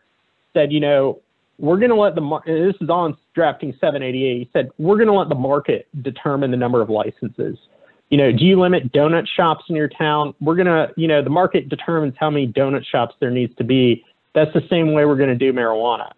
said, 0.53 0.71
you 0.71 0.79
know, 0.79 1.19
we're 1.57 1.77
going 1.77 1.89
to 1.89 1.95
let 1.95 2.15
the 2.15 2.21
market. 2.21 2.65
this 2.65 2.81
is 2.81 2.89
on 2.89 3.17
drafting 3.33 3.71
788 3.79 4.37
he 4.39 4.49
said 4.53 4.69
we're 4.77 4.95
going 4.95 5.07
to 5.07 5.13
let 5.13 5.29
the 5.29 5.35
market 5.35 5.87
determine 6.01 6.51
the 6.51 6.57
number 6.57 6.81
of 6.81 6.89
licenses. 6.89 7.57
You 8.09 8.17
know 8.17 8.31
do 8.31 8.45
you 8.45 8.59
limit 8.59 8.91
donut 8.91 9.25
shops 9.27 9.65
in 9.69 9.75
your 9.75 9.89
town? 9.89 10.33
We're 10.39 10.55
going 10.55 10.67
to 10.67 10.89
you 10.95 11.07
know 11.07 11.23
the 11.23 11.29
market 11.29 11.69
determines 11.69 12.15
how 12.19 12.29
many 12.29 12.47
donut 12.47 12.85
shops 12.85 13.15
there 13.19 13.31
needs 13.31 13.55
to 13.57 13.63
be. 13.63 14.03
That's 14.33 14.51
the 14.53 14.63
same 14.69 14.93
way 14.93 15.05
we're 15.05 15.15
going 15.15 15.29
to 15.29 15.35
do 15.35 15.53
marijuana. 15.53 16.11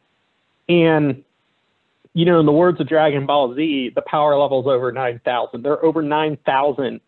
And 0.70 1.24
you 2.13 2.25
know 2.25 2.39
in 2.39 2.46
the 2.46 2.51
words 2.51 2.82
of 2.82 2.88
dragon 2.88 3.25
ball 3.25 3.53
z 3.56 3.91
the 3.94 4.01
power 4.01 4.38
level 4.38 4.62
is 4.62 4.67
over 4.67 4.91
9000 4.91 5.62
there 5.62 5.74
are 5.74 5.86
over 5.86 6.01
9000 6.01 7.00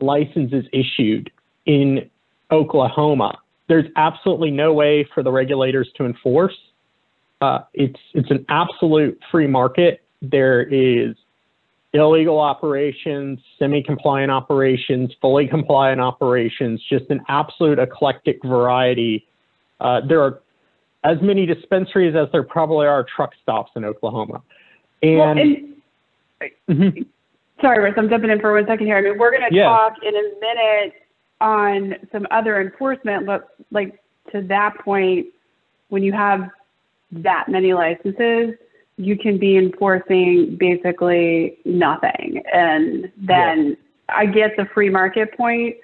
licenses 0.00 0.64
issued 0.72 1.30
in 1.66 2.10
oklahoma. 2.50 3.38
There's 3.68 3.86
absolutely 3.96 4.50
no 4.50 4.74
way 4.74 5.08
for 5.14 5.22
the 5.22 5.32
regulators 5.32 5.88
to 5.96 6.04
enforce 6.04 6.56
uh, 7.42 7.64
it's 7.74 7.98
it's 8.14 8.30
an 8.30 8.46
absolute 8.48 9.18
free 9.30 9.48
market. 9.48 10.00
There 10.22 10.62
is 10.62 11.16
illegal 11.92 12.38
operations, 12.38 13.40
semi-compliant 13.58 14.30
operations, 14.30 15.10
fully 15.20 15.48
compliant 15.48 16.00
operations, 16.00 16.80
just 16.88 17.10
an 17.10 17.20
absolute 17.28 17.78
eclectic 17.80 18.38
variety. 18.44 19.26
Uh, 19.80 20.00
there 20.08 20.22
are 20.22 20.40
as 21.04 21.18
many 21.20 21.44
dispensaries 21.44 22.14
as 22.14 22.28
there 22.30 22.44
probably 22.44 22.86
are 22.86 23.04
truck 23.14 23.32
stops 23.42 23.72
in 23.74 23.84
Oklahoma. 23.84 24.40
And, 25.02 25.18
well, 25.18 25.28
and 25.30 25.74
mm-hmm. 26.70 27.02
sorry, 27.60 27.82
Russ, 27.82 27.94
I'm 27.96 28.08
jumping 28.08 28.30
in 28.30 28.40
for 28.40 28.54
one 28.54 28.64
second 28.66 28.86
here. 28.86 28.96
I 28.96 29.02
mean, 29.02 29.18
we're 29.18 29.32
going 29.32 29.50
to 29.50 29.54
yeah. 29.54 29.64
talk 29.64 29.94
in 30.00 30.14
a 30.14 30.22
minute 30.40 30.94
on 31.40 31.94
some 32.12 32.24
other 32.30 32.60
enforcement, 32.60 33.26
but 33.26 33.48
like 33.72 34.00
to 34.30 34.42
that 34.42 34.78
point, 34.84 35.26
when 35.88 36.04
you 36.04 36.12
have 36.12 36.48
that 37.12 37.48
many 37.48 37.74
licenses, 37.74 38.54
you 38.96 39.16
can 39.16 39.38
be 39.38 39.56
enforcing 39.56 40.56
basically 40.58 41.58
nothing. 41.64 42.42
And 42.52 43.10
then 43.16 43.68
yeah. 43.68 44.14
I 44.16 44.26
get 44.26 44.56
the 44.56 44.66
free 44.74 44.90
market 44.90 45.36
point, 45.36 45.76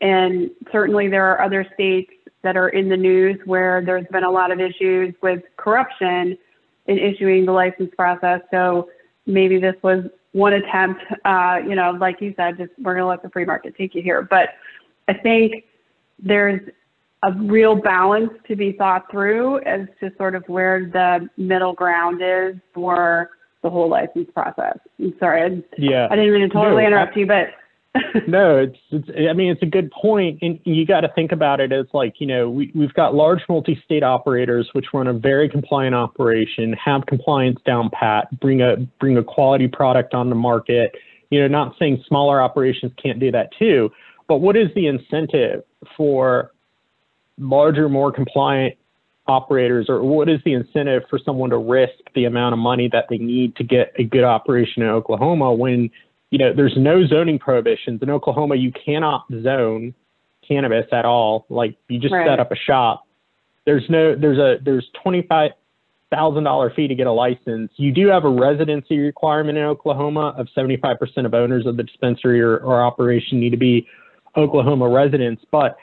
and 0.00 0.50
certainly 0.70 1.08
there 1.08 1.24
are 1.24 1.40
other 1.40 1.66
states 1.74 2.12
that 2.42 2.56
are 2.56 2.68
in 2.68 2.88
the 2.88 2.96
news 2.96 3.38
where 3.44 3.82
there's 3.84 4.06
been 4.12 4.24
a 4.24 4.30
lot 4.30 4.50
of 4.50 4.60
issues 4.60 5.14
with 5.22 5.42
corruption 5.56 6.36
in 6.86 6.98
issuing 6.98 7.46
the 7.46 7.52
license 7.52 7.90
process. 7.96 8.40
So 8.50 8.90
maybe 9.26 9.58
this 9.58 9.76
was 9.82 10.04
one 10.32 10.52
attempt, 10.52 11.02
uh, 11.24 11.60
you 11.66 11.74
know, 11.74 11.92
like 11.92 12.20
you 12.20 12.34
said, 12.36 12.58
just 12.58 12.72
we're 12.78 12.94
going 12.94 13.04
to 13.04 13.08
let 13.08 13.22
the 13.22 13.30
free 13.30 13.44
market 13.44 13.74
take 13.76 13.94
you 13.94 14.02
here. 14.02 14.20
But 14.22 14.50
I 15.08 15.14
think 15.14 15.64
there's 16.18 16.60
a 17.26 17.32
real 17.32 17.74
balance 17.74 18.30
to 18.48 18.56
be 18.56 18.72
thought 18.72 19.10
through 19.10 19.58
as 19.60 19.80
to 20.00 20.10
sort 20.16 20.34
of 20.34 20.44
where 20.46 20.90
the 20.92 21.28
middle 21.36 21.72
ground 21.72 22.20
is 22.22 22.60
for 22.72 23.30
the 23.62 23.70
whole 23.70 23.88
license 23.88 24.28
process. 24.34 24.78
I'm 24.98 25.14
sorry, 25.18 25.42
I, 25.42 25.62
yeah. 25.78 26.08
I 26.10 26.16
didn't 26.16 26.32
mean 26.32 26.48
to 26.48 26.54
totally 26.54 26.82
no, 26.82 26.88
interrupt 26.88 27.16
I, 27.16 27.20
you, 27.20 27.26
but 27.26 27.46
no, 28.28 28.58
it's, 28.58 28.78
it's, 28.90 29.08
I 29.30 29.32
mean, 29.32 29.50
it's 29.50 29.62
a 29.62 29.66
good 29.66 29.90
point, 29.90 30.40
and 30.42 30.58
you 30.64 30.84
got 30.84 31.02
to 31.02 31.08
think 31.14 31.32
about 31.32 31.60
it 31.60 31.72
as 31.72 31.86
like, 31.92 32.14
you 32.18 32.26
know, 32.26 32.50
we, 32.50 32.72
we've 32.74 32.92
got 32.94 33.14
large 33.14 33.40
multi-state 33.48 34.02
operators 34.02 34.68
which 34.72 34.86
run 34.92 35.06
a 35.06 35.12
very 35.12 35.48
compliant 35.48 35.94
operation, 35.94 36.72
have 36.72 37.06
compliance 37.06 37.58
down 37.64 37.90
pat, 37.90 38.28
bring 38.40 38.60
a 38.60 38.76
bring 38.98 39.16
a 39.16 39.22
quality 39.22 39.68
product 39.68 40.12
on 40.12 40.28
the 40.28 40.34
market. 40.34 40.94
You 41.30 41.40
know, 41.40 41.48
not 41.48 41.76
saying 41.78 42.04
smaller 42.06 42.42
operations 42.42 42.92
can't 43.00 43.20
do 43.20 43.30
that 43.30 43.50
too, 43.58 43.90
but 44.28 44.38
what 44.38 44.56
is 44.56 44.68
the 44.74 44.88
incentive 44.88 45.62
for 45.96 46.50
larger, 47.38 47.88
more 47.88 48.12
compliant 48.12 48.74
operators, 49.26 49.86
or 49.88 50.02
what 50.02 50.28
is 50.28 50.40
the 50.44 50.52
incentive 50.52 51.02
for 51.08 51.18
someone 51.18 51.50
to 51.50 51.56
risk 51.56 51.94
the 52.14 52.24
amount 52.24 52.52
of 52.52 52.58
money 52.58 52.88
that 52.92 53.06
they 53.08 53.18
need 53.18 53.56
to 53.56 53.64
get 53.64 53.92
a 53.98 54.04
good 54.04 54.24
operation 54.24 54.82
in 54.82 54.88
Oklahoma 54.88 55.52
when 55.52 55.90
you 56.30 56.38
know 56.38 56.52
there's 56.54 56.74
no 56.76 57.06
zoning 57.06 57.38
prohibitions 57.38 58.02
in 58.02 58.10
Oklahoma? 58.10 58.56
You 58.56 58.72
cannot 58.72 59.24
zone 59.42 59.94
cannabis 60.46 60.86
at 60.92 61.04
all. 61.04 61.46
Like 61.48 61.76
you 61.88 61.98
just 61.98 62.12
Right. 62.12 62.26
set 62.26 62.40
up 62.40 62.52
a 62.52 62.56
shop. 62.56 63.06
There's 63.64 63.88
no 63.88 64.14
there's 64.14 64.38
a 64.38 64.62
there's 64.62 64.86
twenty 65.02 65.22
five 65.22 65.52
thousand 66.10 66.44
dollar 66.44 66.70
fee 66.70 66.86
to 66.86 66.94
get 66.94 67.06
a 67.06 67.12
license. 67.12 67.72
You 67.76 67.92
do 67.92 68.08
have 68.08 68.24
a 68.24 68.28
residency 68.28 68.98
requirement 68.98 69.56
in 69.56 69.64
Oklahoma 69.64 70.34
of 70.36 70.48
seventy 70.54 70.76
five 70.76 70.98
percent 70.98 71.26
of 71.26 71.34
owners 71.34 71.66
of 71.66 71.76
the 71.76 71.82
dispensary 71.82 72.40
or, 72.42 72.58
or 72.58 72.82
operation 72.82 73.40
need 73.40 73.50
to 73.50 73.56
be 73.56 73.86
Oklahoma 74.36 74.88
residents. 74.88 75.42
But 75.50 75.76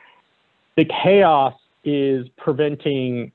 the 0.77 0.85
chaos 1.03 1.53
is 1.83 2.27
preventing 2.37 3.31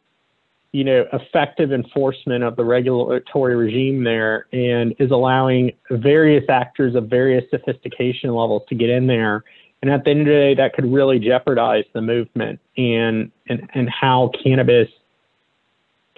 you 0.72 0.84
know 0.84 1.06
effective 1.12 1.72
enforcement 1.72 2.44
of 2.44 2.56
the 2.56 2.64
regulatory 2.64 3.56
regime 3.56 4.04
there 4.04 4.46
and 4.52 4.94
is 4.98 5.10
allowing 5.10 5.72
various 5.90 6.44
actors 6.50 6.94
of 6.94 7.08
various 7.08 7.44
sophistication 7.50 8.34
levels 8.34 8.62
to 8.68 8.74
get 8.74 8.90
in 8.90 9.06
there. 9.06 9.42
And 9.82 9.90
at 9.90 10.04
the 10.04 10.10
end 10.10 10.20
of 10.20 10.26
the 10.26 10.32
day 10.32 10.54
that 10.54 10.74
could 10.74 10.92
really 10.92 11.18
jeopardize 11.18 11.84
the 11.94 12.02
movement 12.02 12.60
and 12.76 13.30
and, 13.48 13.68
and 13.74 13.88
how 13.88 14.30
cannabis 14.42 14.88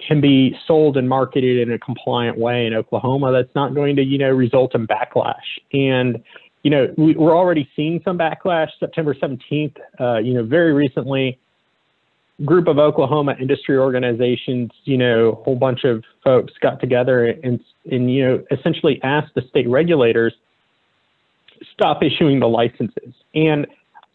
can 0.05 0.21
be 0.21 0.57
sold 0.65 0.97
and 0.97 1.07
marketed 1.07 1.57
in 1.59 1.73
a 1.73 1.79
compliant 1.79 2.37
way 2.37 2.65
in 2.65 2.73
Oklahoma. 2.73 3.31
That's 3.31 3.53
not 3.55 3.73
going 3.73 3.95
to 3.97 4.03
you 4.03 4.17
know 4.17 4.31
result 4.31 4.75
in 4.75 4.87
backlash. 4.87 5.35
And 5.71 6.23
you 6.63 6.71
know 6.71 6.93
we, 6.97 7.15
we're 7.15 7.35
already 7.35 7.69
seeing 7.75 8.01
some 8.03 8.17
backlash 8.17 8.69
September 8.79 9.13
17th 9.13 9.75
uh, 9.99 10.17
you 10.17 10.33
know 10.33 10.43
very 10.43 10.73
recently 10.73 11.39
group 12.45 12.67
of 12.67 12.79
Oklahoma 12.79 13.35
industry 13.39 13.77
organizations, 13.77 14.71
you 14.85 14.97
know, 14.97 15.29
a 15.29 15.43
whole 15.43 15.55
bunch 15.55 15.83
of 15.83 16.03
folks 16.23 16.53
got 16.61 16.79
together 16.79 17.25
and, 17.25 17.59
and, 17.91 18.13
you 18.13 18.25
know, 18.25 18.43
essentially 18.51 18.99
asked 19.03 19.35
the 19.35 19.41
state 19.49 19.67
regulators 19.67 20.33
stop 21.73 22.01
issuing 22.01 22.39
the 22.39 22.47
licenses. 22.47 23.13
And 23.35 23.67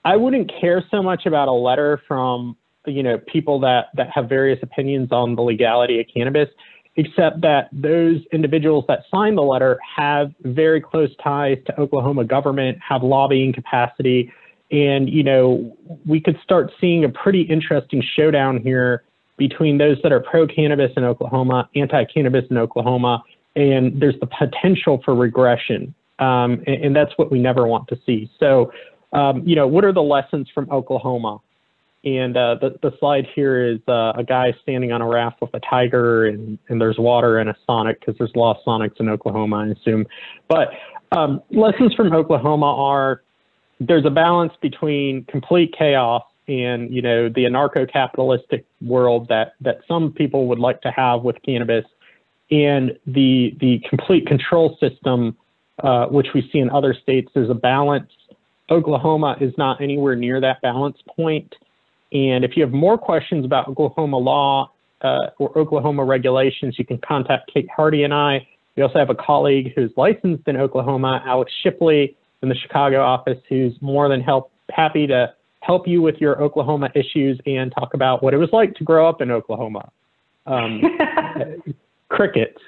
I 0.05 0.17
wouldn't 0.17 0.51
care 0.61 0.83
so 0.91 1.03
much 1.03 1.27
about 1.27 1.49
a 1.49 1.53
letter 1.53 2.01
from, 2.09 2.57
you 2.87 3.03
know, 3.03 3.19
people 3.19 3.61
that, 3.61 3.87
that 3.95 4.09
have 4.15 4.29
various 4.29 4.59
opinions 4.63 5.13
on 5.13 5.35
the 5.35 5.43
legality 5.43 6.01
of 6.01 6.07
cannabis, 6.13 6.49
except 6.97 7.41
that 7.41 7.69
those 7.73 8.21
individuals 8.33 8.85
that 8.89 9.01
signed 9.11 9.37
the 9.37 9.43
letter 9.43 9.79
have 9.97 10.33
very 10.43 10.81
close 10.81 11.11
ties 11.23 11.59
to 11.67 11.81
Oklahoma 11.81 12.25
government, 12.25 12.79
have 12.87 13.03
lobbying 13.03 13.53
capacity, 13.53 14.33
and, 14.71 15.09
you 15.09 15.23
know, 15.23 15.77
we 16.07 16.21
could 16.21 16.39
start 16.43 16.73
seeing 16.81 17.05
a 17.05 17.09
pretty 17.09 17.43
interesting 17.43 18.03
showdown 18.17 18.59
here 18.59 19.05
between 19.37 19.79
those 19.79 19.99
that 20.03 20.13
are 20.13 20.21
pro 20.21 20.47
cannabis 20.47 20.93
in 20.97 21.05
Oklahoma, 21.05 21.69
anti 21.75 22.05
cannabis 22.05 22.45
in 22.51 22.57
Oklahoma, 22.57 23.23
and 23.57 24.01
there's 24.01 24.19
the 24.21 24.27
potential 24.27 25.01
for 25.05 25.15
regression. 25.15 25.95
Um, 26.19 26.63
and, 26.67 26.85
and, 26.85 26.97
that's 26.97 27.11
what 27.17 27.33
we 27.33 27.41
never 27.41 27.67
want 27.67 27.89
to 27.89 27.99
see. 28.07 28.31
So, 28.39 28.73
um, 29.13 29.43
you 29.47 29.57
know, 29.57 29.67
what 29.67 29.85
are 29.85 29.93
the 29.93 30.03
lessons 30.03 30.49
from 30.55 30.71
Oklahoma? 30.71 31.41
And 32.05 32.37
uh, 32.37 32.57
the, 32.61 32.79
the 32.83 32.93
slide 32.99 33.27
here 33.35 33.67
is 33.67 33.79
uh, 33.89 34.13
a 34.15 34.25
guy 34.25 34.53
standing 34.63 34.93
on 34.93 35.01
a 35.01 35.09
raft 35.09 35.41
with 35.41 35.55
a 35.55 35.61
tiger, 35.61 36.27
and, 36.27 36.59
and 36.69 36.79
there's 36.79 36.99
water 36.99 37.39
and 37.39 37.49
a 37.49 37.57
sonic 37.67 38.01
because 38.01 38.17
there's 38.19 38.35
lost 38.35 38.61
sonics 38.67 39.01
in 39.01 39.09
Oklahoma, 39.09 39.57
I 39.57 39.67
assume. 39.69 40.07
But 40.49 40.69
um, 41.13 41.43
lessons 41.51 41.95
from 41.95 42.13
Oklahoma 42.13 42.67
are 42.67 43.23
there's 43.81 44.05
a 44.05 44.11
balance 44.11 44.53
between 44.61 45.25
complete 45.25 45.75
chaos 45.77 46.23
and 46.47 46.93
you 46.93 47.01
know 47.01 47.29
the 47.29 47.45
anarcho-capitalistic 47.45 48.67
world 48.83 49.29
that 49.29 49.55
that 49.63 49.79
some 49.89 50.13
people 50.13 50.47
would 50.47 50.59
like 50.59 50.83
to 50.83 50.91
have 50.91 51.23
with 51.23 51.37
cannabis, 51.43 51.85
and 52.51 52.99
the 53.07 53.57
the 53.61 53.81
complete 53.89 54.27
control 54.27 54.77
system, 54.79 55.37
uh, 55.83 56.07
which 56.07 56.29
we 56.35 56.49
see 56.53 56.59
in 56.59 56.69
other 56.71 56.95
states. 56.95 57.31
There's 57.35 57.51
a 57.51 57.55
balance. 57.55 58.11
Oklahoma 58.71 59.37
is 59.41 59.53
not 59.57 59.81
anywhere 59.81 60.17
near 60.17 60.41
that 60.41 60.61
balance 60.61 60.99
point. 61.17 61.55
And 62.15 62.45
if 62.45 62.57
you 62.57 62.63
have 62.63 62.73
more 62.73 62.97
questions 62.97 63.45
about 63.45 63.69
Oklahoma 63.69 64.17
law 64.17 64.71
uh, 65.03 65.27
or 65.39 65.57
Oklahoma 65.59 66.05
regulations, 66.05 66.77
you 66.79 66.85
can 66.85 66.99
contact 66.99 67.51
Kate 67.53 67.69
Hardy 67.75 68.05
and 68.05 68.15
I. 68.15 68.47
We 68.77 68.83
also 68.83 68.99
have 68.99 69.11
a 69.11 69.15
colleague 69.15 69.73
who's 69.75 69.91
licensed 69.97 70.47
in 70.49 70.57
Oklahoma, 70.57 71.23
Alex 71.27 71.53
Shipley 71.63 72.17
in 72.43 72.49
the 72.49 72.55
Chicago 72.55 73.03
office 73.03 73.39
who's 73.49 73.75
more 73.81 74.09
than 74.09 74.21
help, 74.21 74.51
happy 74.71 75.07
to 75.09 75.33
help 75.61 75.89
you 75.89 76.03
with 76.03 76.17
your 76.21 76.41
Oklahoma 76.41 76.91
issues 76.95 77.41
and 77.47 77.73
talk 77.73 77.95
about 77.95 78.23
what 78.23 78.33
it 78.33 78.37
was 78.37 78.51
like 78.53 78.75
to 78.77 78.85
grow 78.85 79.09
up 79.09 79.21
in 79.21 79.31
Oklahoma. 79.31 79.91
Um, 80.47 80.83
crickets. 82.09 82.59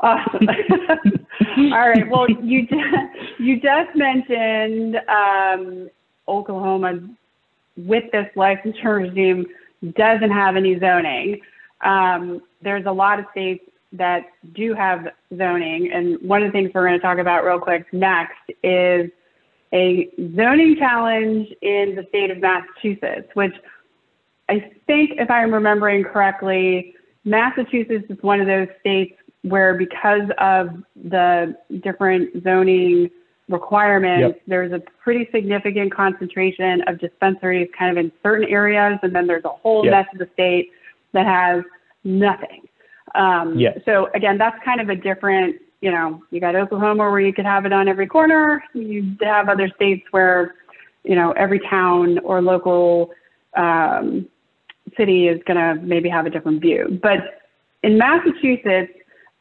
Awesome. 0.00 0.46
All 1.72 1.88
right. 1.88 2.08
Well, 2.08 2.28
you 2.28 2.62
just, 2.66 2.82
you 3.38 3.60
just 3.60 3.96
mentioned 3.96 4.96
um, 5.08 5.90
Oklahoma 6.28 7.00
with 7.78 8.04
this 8.12 8.26
licensure 8.36 9.08
regime 9.08 9.46
doesn't 9.96 10.30
have 10.30 10.56
any 10.56 10.78
zoning. 10.78 11.40
Um, 11.80 12.42
there's 12.60 12.86
a 12.86 12.92
lot 12.92 13.20
of 13.20 13.26
states 13.30 13.64
that 13.92 14.24
do 14.52 14.74
have 14.74 15.08
zoning. 15.36 15.90
And 15.92 16.18
one 16.20 16.42
of 16.42 16.48
the 16.48 16.52
things 16.52 16.70
we're 16.74 16.86
going 16.86 16.98
to 16.98 17.02
talk 17.02 17.18
about 17.18 17.44
real 17.44 17.60
quick 17.60 17.86
next 17.92 18.50
is 18.62 19.10
a 19.72 20.08
zoning 20.36 20.76
challenge 20.78 21.48
in 21.62 21.94
the 21.94 22.04
state 22.08 22.30
of 22.30 22.38
Massachusetts, 22.38 23.28
which 23.34 23.54
I 24.48 24.72
think, 24.86 25.12
if 25.18 25.30
I'm 25.30 25.52
remembering 25.52 26.04
correctly, 26.04 26.94
Massachusetts 27.24 28.06
is 28.08 28.18
one 28.22 28.40
of 28.40 28.46
those 28.46 28.68
states 28.80 29.14
where, 29.42 29.74
because 29.74 30.28
of 30.38 30.82
the 30.96 31.54
different 31.82 32.42
zoning 32.42 33.10
requirements, 33.48 34.36
Yep. 34.36 34.42
there's 34.46 34.72
a 34.72 34.80
pretty 35.02 35.28
significant 35.32 35.92
concentration 35.92 36.82
of 36.82 36.98
dispensaries 36.98 37.68
kind 37.76 37.90
of 37.90 38.04
in 38.04 38.12
certain 38.22 38.46
areas, 38.48 38.98
and 39.02 39.14
then 39.14 39.26
there's 39.26 39.44
a 39.44 39.48
whole 39.48 39.84
Yep. 39.84 39.90
mess 39.92 40.06
of 40.12 40.18
the 40.18 40.28
state 40.34 40.70
that 41.12 41.26
has 41.26 41.64
nothing. 42.04 42.68
Um, 43.14 43.58
Yes. 43.58 43.80
So 43.84 44.10
again, 44.14 44.36
that's 44.38 44.62
kind 44.64 44.80
of 44.80 44.90
a 44.90 44.94
different, 44.94 45.56
you 45.80 45.90
know, 45.90 46.22
you 46.30 46.40
got 46.40 46.54
Oklahoma 46.54 47.10
where 47.10 47.20
you 47.20 47.32
could 47.32 47.46
have 47.46 47.64
it 47.64 47.72
on 47.72 47.88
every 47.88 48.06
corner. 48.06 48.62
You 48.74 49.16
have 49.22 49.48
other 49.48 49.68
states 49.68 50.06
where, 50.10 50.56
you 51.04 51.14
know, 51.14 51.32
every 51.32 51.60
town 51.60 52.18
or 52.18 52.42
local 52.42 53.10
um, 53.56 54.28
city 54.96 55.28
is 55.28 55.42
going 55.44 55.56
to 55.56 55.82
maybe 55.82 56.08
have 56.08 56.26
a 56.26 56.30
different 56.30 56.60
view. 56.60 56.98
But 57.02 57.40
in 57.82 57.96
Massachusetts, 57.96 58.92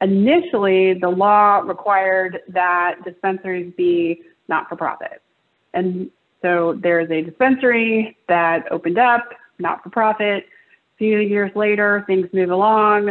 initially 0.02 0.94
the 0.94 1.10
law 1.10 1.60
required 1.60 2.40
that 2.50 2.96
dispensaries 3.04 3.74
be 3.78 4.22
not 4.48 4.70
for 4.70 4.76
profit. 4.76 5.22
And 5.74 6.10
so 6.42 6.78
there's 6.82 7.10
a 7.10 7.22
dispensary 7.22 8.18
that 8.28 8.72
opened 8.72 9.00
up, 9.00 9.28
not 9.60 9.84
for 9.84 9.90
profit. 9.90 10.46
A 10.46 10.98
few 10.98 11.20
years 11.20 11.52
later, 11.56 12.04
things 12.08 12.28
move 12.34 12.52
along. 12.52 13.10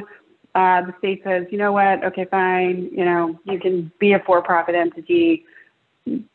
Uh, 0.55 0.81
the 0.83 0.95
state 0.99 1.23
says, 1.23 1.45
you 1.51 1.59
know 1.59 1.73
what, 1.73 2.03
okay, 2.03 2.25
fine, 2.31 2.89
you 2.91 3.05
know, 3.05 3.39
you 3.45 3.61
can 3.61 3.93
be 4.01 4.15
a 4.15 4.21
for 4.21 4.41
profit 4.41 4.75
entity. 4.75 5.45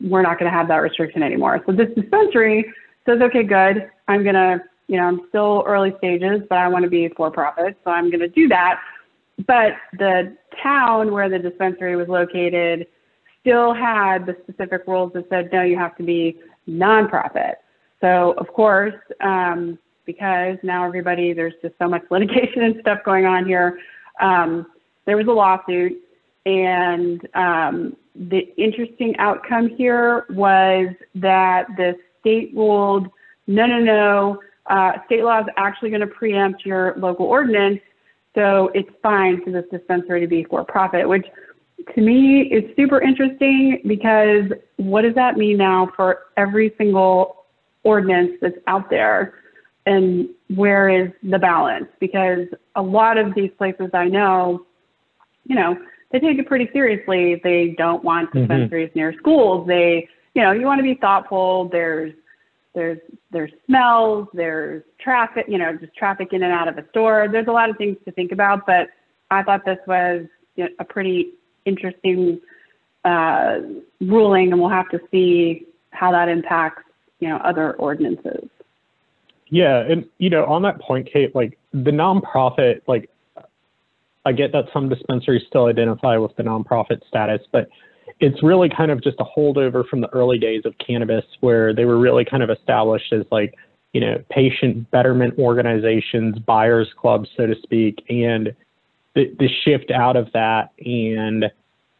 We're 0.00 0.22
not 0.22 0.38
going 0.38 0.50
to 0.50 0.56
have 0.56 0.68
that 0.68 0.76
restriction 0.76 1.22
anymore. 1.22 1.60
So 1.66 1.72
this 1.72 1.88
dispensary 1.96 2.72
says, 3.04 3.20
okay, 3.20 3.42
good. 3.42 3.90
I'm 4.06 4.22
going 4.22 4.36
to, 4.36 4.60
you 4.86 4.96
know, 4.96 5.04
I'm 5.04 5.22
still 5.28 5.64
early 5.66 5.92
stages, 5.98 6.42
but 6.48 6.58
I 6.58 6.68
want 6.68 6.84
to 6.84 6.90
be 6.90 7.06
a 7.06 7.10
for 7.10 7.30
profit. 7.30 7.76
So 7.84 7.90
I'm 7.90 8.10
going 8.10 8.20
to 8.20 8.28
do 8.28 8.46
that. 8.48 8.78
But 9.46 9.72
the 9.98 10.36
town 10.62 11.12
where 11.12 11.28
the 11.28 11.38
dispensary 11.38 11.96
was 11.96 12.08
located 12.08 12.86
still 13.40 13.74
had 13.74 14.26
the 14.26 14.36
specific 14.42 14.82
rules 14.86 15.12
that 15.14 15.28
said, 15.28 15.50
no, 15.52 15.62
you 15.62 15.76
have 15.76 15.96
to 15.96 16.02
be 16.02 16.38
nonprofit. 16.68 17.54
So, 18.00 18.34
of 18.38 18.48
course, 18.48 18.94
um, 19.20 19.78
because 20.04 20.58
now 20.62 20.84
everybody, 20.84 21.32
there's 21.32 21.54
just 21.62 21.74
so 21.80 21.88
much 21.88 22.02
litigation 22.10 22.62
and 22.62 22.76
stuff 22.80 23.00
going 23.04 23.26
on 23.26 23.46
here, 23.46 23.78
um, 24.20 24.66
there 25.06 25.16
was 25.16 25.26
a 25.26 25.32
lawsuit. 25.32 25.98
And 26.44 27.26
um, 27.34 27.96
the 28.14 28.52
interesting 28.56 29.16
outcome 29.18 29.68
here 29.68 30.26
was 30.30 30.88
that 31.14 31.66
the 31.76 31.94
state 32.20 32.52
ruled, 32.54 33.08
no, 33.46 33.66
no, 33.66 33.78
no, 33.78 34.40
uh, 34.66 34.92
state 35.06 35.22
law 35.24 35.40
is 35.40 35.46
actually 35.56 35.90
going 35.90 36.00
to 36.00 36.06
preempt 36.06 36.64
your 36.64 36.94
local 36.96 37.26
ordinance. 37.26 37.80
So 38.34 38.70
it's 38.74 38.88
fine 39.02 39.42
for 39.42 39.50
this 39.50 39.64
dispensary 39.70 40.20
to 40.20 40.26
be 40.26 40.44
for 40.44 40.64
profit, 40.64 41.08
which 41.08 41.26
to 41.94 42.00
me 42.00 42.42
is 42.42 42.64
super 42.76 43.00
interesting 43.00 43.82
because 43.86 44.44
what 44.76 45.02
does 45.02 45.14
that 45.14 45.36
mean 45.36 45.58
now 45.58 45.90
for 45.96 46.20
every 46.36 46.72
single 46.78 47.44
ordinance 47.82 48.32
that's 48.40 48.56
out 48.66 48.88
there? 48.88 49.34
And 49.84 50.28
where 50.54 50.88
is 50.88 51.10
the 51.22 51.38
balance? 51.38 51.88
Because 51.98 52.46
a 52.76 52.82
lot 52.82 53.18
of 53.18 53.34
these 53.34 53.50
places 53.58 53.90
I 53.92 54.06
know, 54.06 54.64
you 55.46 55.56
know, 55.56 55.76
they 56.12 56.20
take 56.20 56.38
it 56.38 56.46
pretty 56.46 56.70
seriously. 56.72 57.40
They 57.42 57.74
don't 57.76 58.04
want 58.04 58.30
Mhm. 58.30 58.42
dispensaries 58.42 58.94
near 58.94 59.12
schools. 59.14 59.66
They, 59.66 60.08
you 60.34 60.42
know, 60.42 60.52
you 60.52 60.66
want 60.66 60.78
to 60.78 60.84
be 60.84 60.94
thoughtful. 60.94 61.64
There's 61.66 62.12
there's 62.74 62.98
there's 63.30 63.50
smells, 63.66 64.28
there's 64.32 64.82
traffic, 65.00 65.46
you 65.48 65.58
know, 65.58 65.76
just 65.76 65.94
traffic 65.94 66.28
in 66.32 66.42
and 66.42 66.52
out 66.52 66.68
of 66.68 66.78
a 66.78 66.88
store. 66.90 67.28
There's 67.30 67.48
a 67.48 67.52
lot 67.52 67.70
of 67.70 67.76
things 67.76 67.96
to 68.04 68.12
think 68.12 68.32
about, 68.32 68.66
but 68.66 68.88
I 69.30 69.42
thought 69.42 69.64
this 69.64 69.78
was 69.86 70.26
you 70.56 70.64
know, 70.64 70.70
a 70.78 70.84
pretty 70.84 71.32
interesting 71.64 72.40
uh, 73.04 73.58
ruling, 74.00 74.52
and 74.52 74.60
we'll 74.60 74.70
have 74.70 74.88
to 74.90 75.00
see 75.10 75.66
how 75.90 76.12
that 76.12 76.28
impacts 76.28 76.82
you 77.22 77.28
know, 77.28 77.36
other 77.36 77.74
ordinances. 77.74 78.48
Yeah, 79.48 79.78
and 79.80 80.06
you 80.18 80.28
know, 80.28 80.44
on 80.46 80.62
that 80.62 80.80
point, 80.80 81.08
Kate, 81.10 81.34
like 81.36 81.56
the 81.72 81.92
nonprofit, 81.92 82.80
like 82.88 83.08
I 84.24 84.32
get 84.32 84.50
that 84.52 84.64
some 84.72 84.88
dispensaries 84.88 85.42
still 85.46 85.66
identify 85.66 86.16
with 86.16 86.34
the 86.36 86.42
nonprofit 86.42 87.06
status, 87.06 87.40
but 87.52 87.68
it's 88.22 88.42
really 88.42 88.68
kind 88.68 88.92
of 88.92 89.02
just 89.02 89.18
a 89.18 89.24
holdover 89.24 89.86
from 89.86 90.00
the 90.00 90.08
early 90.10 90.38
days 90.38 90.62
of 90.64 90.74
cannabis 90.78 91.24
where 91.40 91.74
they 91.74 91.84
were 91.84 91.98
really 91.98 92.24
kind 92.24 92.42
of 92.42 92.50
established 92.50 93.12
as 93.12 93.24
like, 93.32 93.52
you 93.92 94.00
know, 94.00 94.22
patient 94.30 94.88
betterment 94.92 95.36
organizations, 95.38 96.38
buyers 96.38 96.88
clubs, 96.96 97.28
so 97.36 97.46
to 97.46 97.54
speak, 97.62 97.98
and 98.08 98.54
the, 99.14 99.34
the 99.40 99.48
shift 99.64 99.90
out 99.90 100.16
of 100.16 100.28
that 100.32 100.70
and 100.78 101.46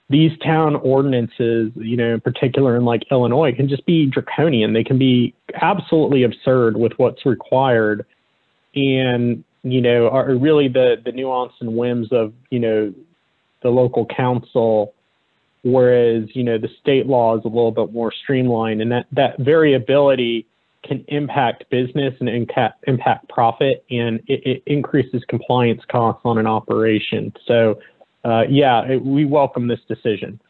these 0.08 0.30
town 0.44 0.76
ordinances, 0.76 1.72
you 1.74 1.96
know, 1.96 2.14
in 2.14 2.20
particular 2.20 2.76
in 2.76 2.84
like 2.84 3.02
Illinois, 3.10 3.52
can 3.52 3.68
just 3.68 3.84
be 3.84 4.06
draconian. 4.06 4.74
They 4.74 4.84
can 4.84 4.98
be 4.98 5.34
absolutely 5.60 6.22
absurd 6.22 6.76
with 6.76 6.92
what's 6.98 7.26
required, 7.26 8.06
and 8.74 9.42
you 9.64 9.80
know, 9.80 10.08
are 10.08 10.34
really 10.36 10.68
the 10.68 10.96
the 11.04 11.12
nuance 11.12 11.54
and 11.60 11.74
whims 11.74 12.08
of 12.12 12.32
you 12.50 12.60
know 12.60 12.92
the 13.62 13.70
local 13.70 14.06
council, 14.06 14.94
whereas 15.64 16.24
you 16.34 16.42
know 16.42 16.58
the 16.58 16.68
state 16.80 17.06
law 17.06 17.36
is 17.36 17.44
a 17.44 17.48
little 17.48 17.72
bit 17.72 17.92
more 17.92 18.12
streamlined, 18.12 18.80
and 18.80 18.90
that 18.92 19.06
that 19.12 19.38
variability 19.38 20.46
can 20.84 21.04
impact 21.08 21.64
business 21.70 22.12
and 22.18 22.28
impact, 22.28 22.82
impact 22.88 23.28
profit, 23.28 23.84
and 23.90 24.20
it, 24.26 24.44
it 24.44 24.62
increases 24.66 25.22
compliance 25.28 25.80
costs 25.90 26.22
on 26.24 26.38
an 26.38 26.46
operation. 26.46 27.32
So 27.46 27.78
uh, 28.24 28.42
yeah, 28.48 28.82
it, 28.84 29.04
we 29.04 29.24
welcome 29.24 29.68
this 29.68 29.80
decision. 29.88 30.40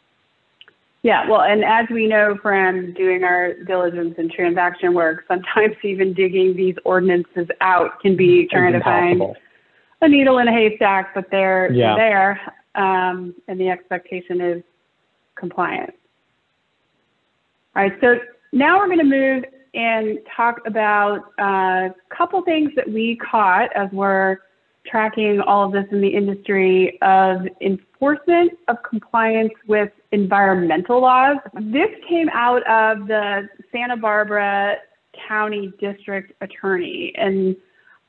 Yeah, 1.03 1.29
well, 1.29 1.41
and 1.41 1.65
as 1.65 1.87
we 1.91 2.07
know 2.07 2.39
from 2.41 2.95
doing 2.95 3.25
our 3.25 3.55
diligence 3.65 4.15
and 4.19 4.31
transaction 4.31 4.95
work, 4.95 5.25
sometimes 5.27 5.75
even 5.85 6.15
digging 6.15 6.57
these 6.57 6.77
ordinances 6.85 7.49
out 7.61 8.01
can 8.01 8.17
be 8.17 8.49
trying 8.51 8.73
to 8.73 8.81
find 8.81 9.21
a 10.01 10.09
needle 10.09 10.39
in 10.39 10.49
a 10.49 10.53
haystack, 10.53 11.15
but 11.15 11.27
they're, 11.31 11.73
yeah. 11.73 11.97
they're 11.97 12.39
there, 12.77 12.83
um, 12.85 13.35
and 13.49 13.61
the 13.61 13.69
expectation 13.69 14.41
is 14.41 14.63
compliance. 15.43 15.97
All 17.75 17.83
right, 17.83 17.93
so 18.01 18.21
now 18.53 18.79
we're 18.79 18.87
going 18.87 18.99
to 18.99 19.05
move 19.05 19.45
and 19.75 20.19
talk 20.37 20.61
about 20.67 21.33
a 21.39 21.89
couple 22.17 22.41
things 22.43 22.71
that 22.77 22.89
we 22.89 23.17
caught 23.17 23.75
as 23.75 23.89
we're 23.91 24.39
tracking 24.87 25.41
all 25.41 25.67
of 25.67 25.73
this 25.73 25.87
in 25.91 26.01
the 26.01 26.09
industry 26.09 26.99
of 27.03 27.41
enforcement 27.61 28.53
of 28.69 28.77
compliance 28.89 29.53
with 29.67 29.91
environmental 30.13 31.01
laws. 31.01 31.39
This 31.55 31.91
came 32.09 32.29
out 32.29 32.63
of 32.69 33.09
the 33.09 33.49
Santa 33.73 33.97
Barbara 33.97 34.77
County 35.27 35.73
District 35.81 36.33
Attorney, 36.41 37.13
and 37.17 37.57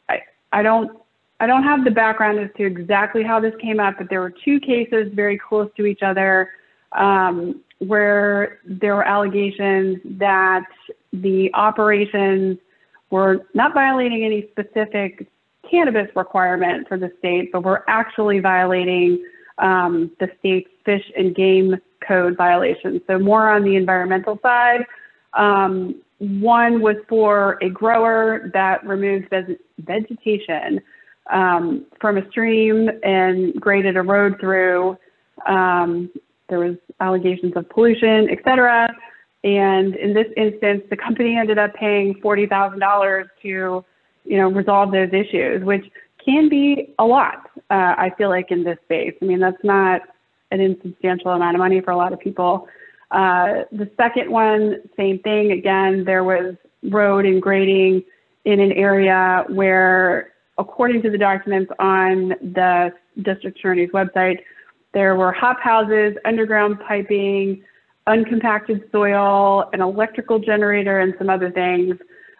I, 0.09 0.19
I 0.51 0.61
don't 0.61 0.99
I 1.39 1.47
don't 1.47 1.63
have 1.63 1.83
the 1.83 1.91
background 1.91 2.39
as 2.39 2.49
to 2.57 2.65
exactly 2.65 3.23
how 3.23 3.39
this 3.39 3.53
came 3.59 3.79
up, 3.79 3.95
but 3.97 4.09
there 4.09 4.21
were 4.21 4.33
two 4.45 4.59
cases 4.59 5.11
very 5.13 5.37
close 5.37 5.69
to 5.77 5.85
each 5.85 6.01
other 6.01 6.49
um, 6.95 7.62
where 7.79 8.60
there 8.65 8.95
were 8.95 9.03
allegations 9.03 9.97
that 10.06 10.65
the 11.12 11.49
operations 11.53 12.58
were 13.10 13.45
not 13.53 13.73
violating 13.73 14.23
any 14.23 14.47
specific 14.51 15.27
cannabis 15.69 16.08
requirement 16.15 16.88
for 16.88 16.97
the 16.97 17.12
state, 17.19 17.51
but 17.51 17.63
we're 17.63 17.84
actually 17.88 18.39
violating 18.39 19.23
um, 19.60 20.12
the 20.19 20.27
state's 20.39 20.69
fish 20.86 21.03
and 21.15 21.36
game 21.36 21.75
code 22.08 22.36
violations. 22.36 23.01
So 23.08 23.19
more 23.19 23.49
on 23.49 23.63
the 23.63 23.75
environmental 23.75 24.39
side. 24.41 24.86
Um, 25.34 26.01
one 26.19 26.82
was 26.82 26.95
for 27.10 27.58
a 27.62 27.69
grower 27.69 28.49
that 28.53 28.86
removed 28.86 29.34
vegetation 29.79 30.82
um, 31.32 31.86
from 31.99 32.17
a 32.17 32.29
stream 32.29 32.89
and 33.03 33.53
graded 33.60 33.97
a 33.97 34.01
road 34.01 34.39
through. 34.39 34.97
Um, 35.47 36.10
there 36.49 36.60
was 36.60 36.75
allegations 36.99 37.53
of 37.56 37.69
pollution, 37.69 38.29
et 38.29 38.39
cetera. 38.43 38.93
And 39.43 39.95
in 39.95 40.13
this 40.13 40.27
instance, 40.38 40.84
the 40.89 40.97
company 40.97 41.38
ended 41.38 41.58
up 41.58 41.73
paying 41.73 42.15
$40,000 42.15 43.25
to 43.41 43.86
you 44.25 44.38
know, 44.38 44.49
resolve 44.49 44.91
those 44.91 45.10
issues, 45.12 45.63
which 45.63 45.86
can 46.23 46.49
be 46.49 46.93
a 46.99 47.06
lot, 47.06 47.49
uh, 47.69 47.95
I 47.97 48.12
feel 48.17 48.29
like, 48.29 48.51
in 48.51 48.63
this 48.63 48.77
space. 48.86 49.13
I 49.21 49.25
mean, 49.25 49.39
that's 49.39 49.63
not 49.63 50.01
an 50.51 50.62
insubstantial 50.62 51.32
amount 51.32 51.56
of 51.56 51.60
money 51.60 51.82
for 51.82 51.91
a 51.91 51.97
lot 51.97 52.13
of 52.13 52.19
people. 52.19 52.67
Uh, 53.12 53.63
the 53.71 53.89
second 53.97 54.32
one, 54.32 54.77
same 54.95 55.19
thing. 55.19 55.51
Again, 55.51 56.03
there 56.06 56.23
was 56.23 56.56
road 56.84 57.25
and 57.25 57.41
grading 57.41 58.03
in 58.45 58.60
an 58.60 58.71
area 58.73 59.45
where, 59.49 60.34
according 60.58 61.01
to 61.01 61.10
the 61.10 61.17
documents 61.17 61.71
on 61.79 62.29
the 62.41 62.91
district 63.21 63.60
attorney's 63.60 63.89
website, 63.91 64.38
there 64.93 65.15
were 65.15 65.32
hop 65.32 65.60
houses, 65.60 66.15
underground 66.25 66.79
piping, 66.88 67.63
uncompacted 68.08 68.89
soil, 68.91 69.69
an 69.73 69.82
electrical 69.82 70.39
generator, 70.39 70.99
and 70.99 71.13
some 71.17 71.29
other 71.29 71.51
things 71.51 71.95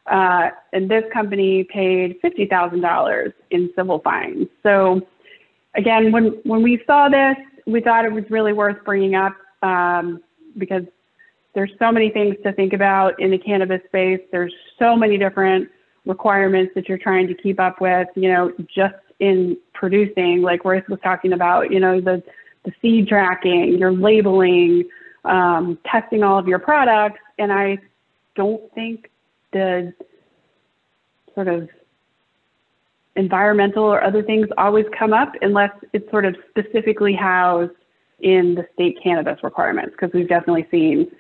uh, 0.08 0.50
and 0.74 0.90
this 0.90 1.04
company 1.14 1.64
paid 1.66 2.22
$50,000 2.22 3.34
in 3.52 3.70
civil 3.76 4.00
fines. 4.00 4.48
So 4.62 5.02
again, 5.76 6.12
when, 6.12 6.40
when 6.44 6.62
we 6.62 6.82
saw 6.86 7.10
this, 7.10 7.38
we 7.66 7.80
thought 7.80 8.06
it 8.06 8.12
was 8.12 8.26
really 8.30 8.54
worth 8.54 8.84
bringing 8.84 9.16
up 9.16 9.34
um, 9.62 10.22
because 10.58 10.84
there's 11.56 11.72
so 11.80 11.92
many 11.92 12.10
things 12.10 12.36
to 12.44 12.52
think 12.52 12.74
about 12.74 13.20
in 13.20 13.32
the 13.32 13.38
cannabis 13.38 13.82
space. 13.86 14.20
There's 14.32 14.54
so 14.78 14.96
many 14.96 15.18
different 15.18 15.70
requirements 16.06 16.74
that 16.76 16.90
you're 16.90 16.98
trying 16.98 17.28
to 17.28 17.34
keep 17.34 17.60
up 17.60 17.80
with, 17.80 18.10
you 18.16 18.30
know, 18.30 18.52
just 18.76 18.96
in 19.20 19.56
producing, 19.74 20.42
like 20.42 20.66
Royce 20.66 20.84
was 20.90 21.00
talking 21.02 21.32
about, 21.32 21.72
you 21.72 21.80
know, 21.80 22.02
the, 22.02 22.22
the 22.64 22.72
seed 22.82 23.08
tracking, 23.08 23.78
your 23.78 23.92
labeling, 23.92 24.86
um, 25.26 25.78
testing 25.86 26.24
all 26.24 26.38
of 26.38 26.48
your 26.48 26.60
products. 26.60 27.20
And 27.38 27.52
I 27.52 27.78
don't 28.36 28.74
think 28.74 29.10
the 29.52 29.94
sort 31.36 31.48
of 31.48 31.70
environmental 33.16 33.84
or 33.84 34.04
other 34.04 34.24
things 34.24 34.48
always 34.58 34.86
come 34.98 35.14
up 35.14 35.34
unless 35.42 35.72
it's 35.94 36.10
sort 36.10 36.26
of 36.26 36.36
specifically 36.50 37.14
housed 37.14 37.72
in 38.20 38.56
the 38.56 38.66
state 38.74 38.98
cannabis 39.04 39.44
requirements 39.44 39.92
because 39.92 40.12
we've 40.14 40.30
definitely 40.30 40.68
seen 40.72 41.12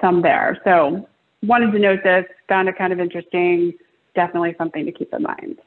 some 0.00 0.20
there. 0.22 0.60
So 0.64 1.08
wanted 1.42 1.72
to 1.72 1.78
note 1.78 2.00
this, 2.04 2.24
found 2.48 2.68
it 2.68 2.76
kind 2.76 2.92
of 2.92 3.00
interesting, 3.00 3.74
definitely 4.14 4.54
something 4.58 4.84
to 4.84 4.92
keep 4.92 5.12
in 5.14 5.22
mind. 5.22 5.58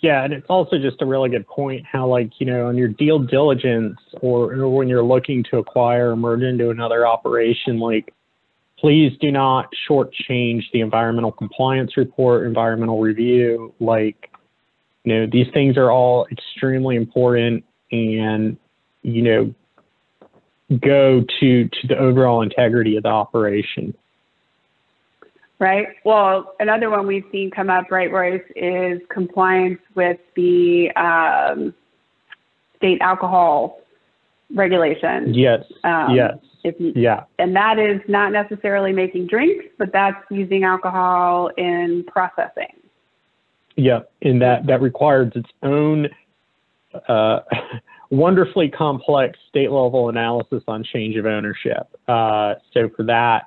Yeah, 0.00 0.22
and 0.24 0.32
it's 0.32 0.46
also 0.48 0.78
just 0.78 1.02
a 1.02 1.06
really 1.06 1.28
good 1.28 1.46
point 1.46 1.84
how, 1.84 2.06
like, 2.06 2.30
you 2.38 2.46
know, 2.46 2.68
on 2.68 2.76
your 2.76 2.88
deal 2.88 3.18
diligence 3.18 3.98
or, 4.20 4.52
or 4.54 4.68
when 4.68 4.86
you're 4.86 5.02
looking 5.02 5.44
to 5.50 5.58
acquire 5.58 6.12
or 6.12 6.16
merge 6.16 6.42
into 6.42 6.70
another 6.70 7.04
operation, 7.06 7.80
like, 7.80 8.14
please 8.78 9.12
do 9.20 9.32
not 9.32 9.68
shortchange 9.90 10.62
the 10.72 10.80
environmental 10.80 11.32
compliance 11.32 11.96
report, 11.96 12.46
environmental 12.46 13.00
review. 13.00 13.74
Like, 13.80 14.30
you 15.02 15.14
know, 15.14 15.26
these 15.30 15.46
things 15.52 15.76
are 15.76 15.90
all 15.90 16.26
extremely 16.30 16.94
important 16.94 17.64
and, 17.90 18.56
you 19.02 19.22
know, 19.22 19.54
go 20.80 21.24
to, 21.40 21.64
to 21.68 21.86
the 21.88 21.98
overall 21.98 22.42
integrity 22.42 22.96
of 22.96 23.02
the 23.02 23.08
operation. 23.08 23.94
Right. 25.60 25.88
Well, 26.04 26.54
another 26.60 26.88
one 26.88 27.06
we've 27.06 27.24
seen 27.32 27.50
come 27.50 27.68
up, 27.68 27.90
right, 27.90 28.12
Royce, 28.12 28.44
is 28.54 29.00
compliance 29.10 29.80
with 29.96 30.18
the 30.36 30.90
um, 30.94 31.74
state 32.76 33.00
alcohol 33.00 33.80
regulations. 34.54 35.36
Yes. 35.36 35.64
Um, 35.82 36.14
yes. 36.14 36.38
You, 36.62 36.92
yeah. 36.94 37.24
And 37.38 37.56
that 37.56 37.78
is 37.78 38.00
not 38.08 38.30
necessarily 38.30 38.92
making 38.92 39.26
drinks, 39.26 39.66
but 39.78 39.92
that's 39.92 40.16
using 40.30 40.64
alcohol 40.64 41.50
in 41.56 42.04
processing. 42.06 42.74
Yeah, 43.76 44.00
and 44.22 44.42
that 44.42 44.66
that 44.66 44.82
requires 44.82 45.32
its 45.36 45.48
own 45.62 46.08
uh, 47.06 47.40
wonderfully 48.10 48.68
complex 48.68 49.38
state 49.48 49.70
level 49.70 50.08
analysis 50.08 50.64
on 50.66 50.82
change 50.82 51.16
of 51.16 51.26
ownership. 51.26 51.86
Uh, 52.08 52.54
so 52.74 52.88
for 52.96 53.04
that, 53.04 53.44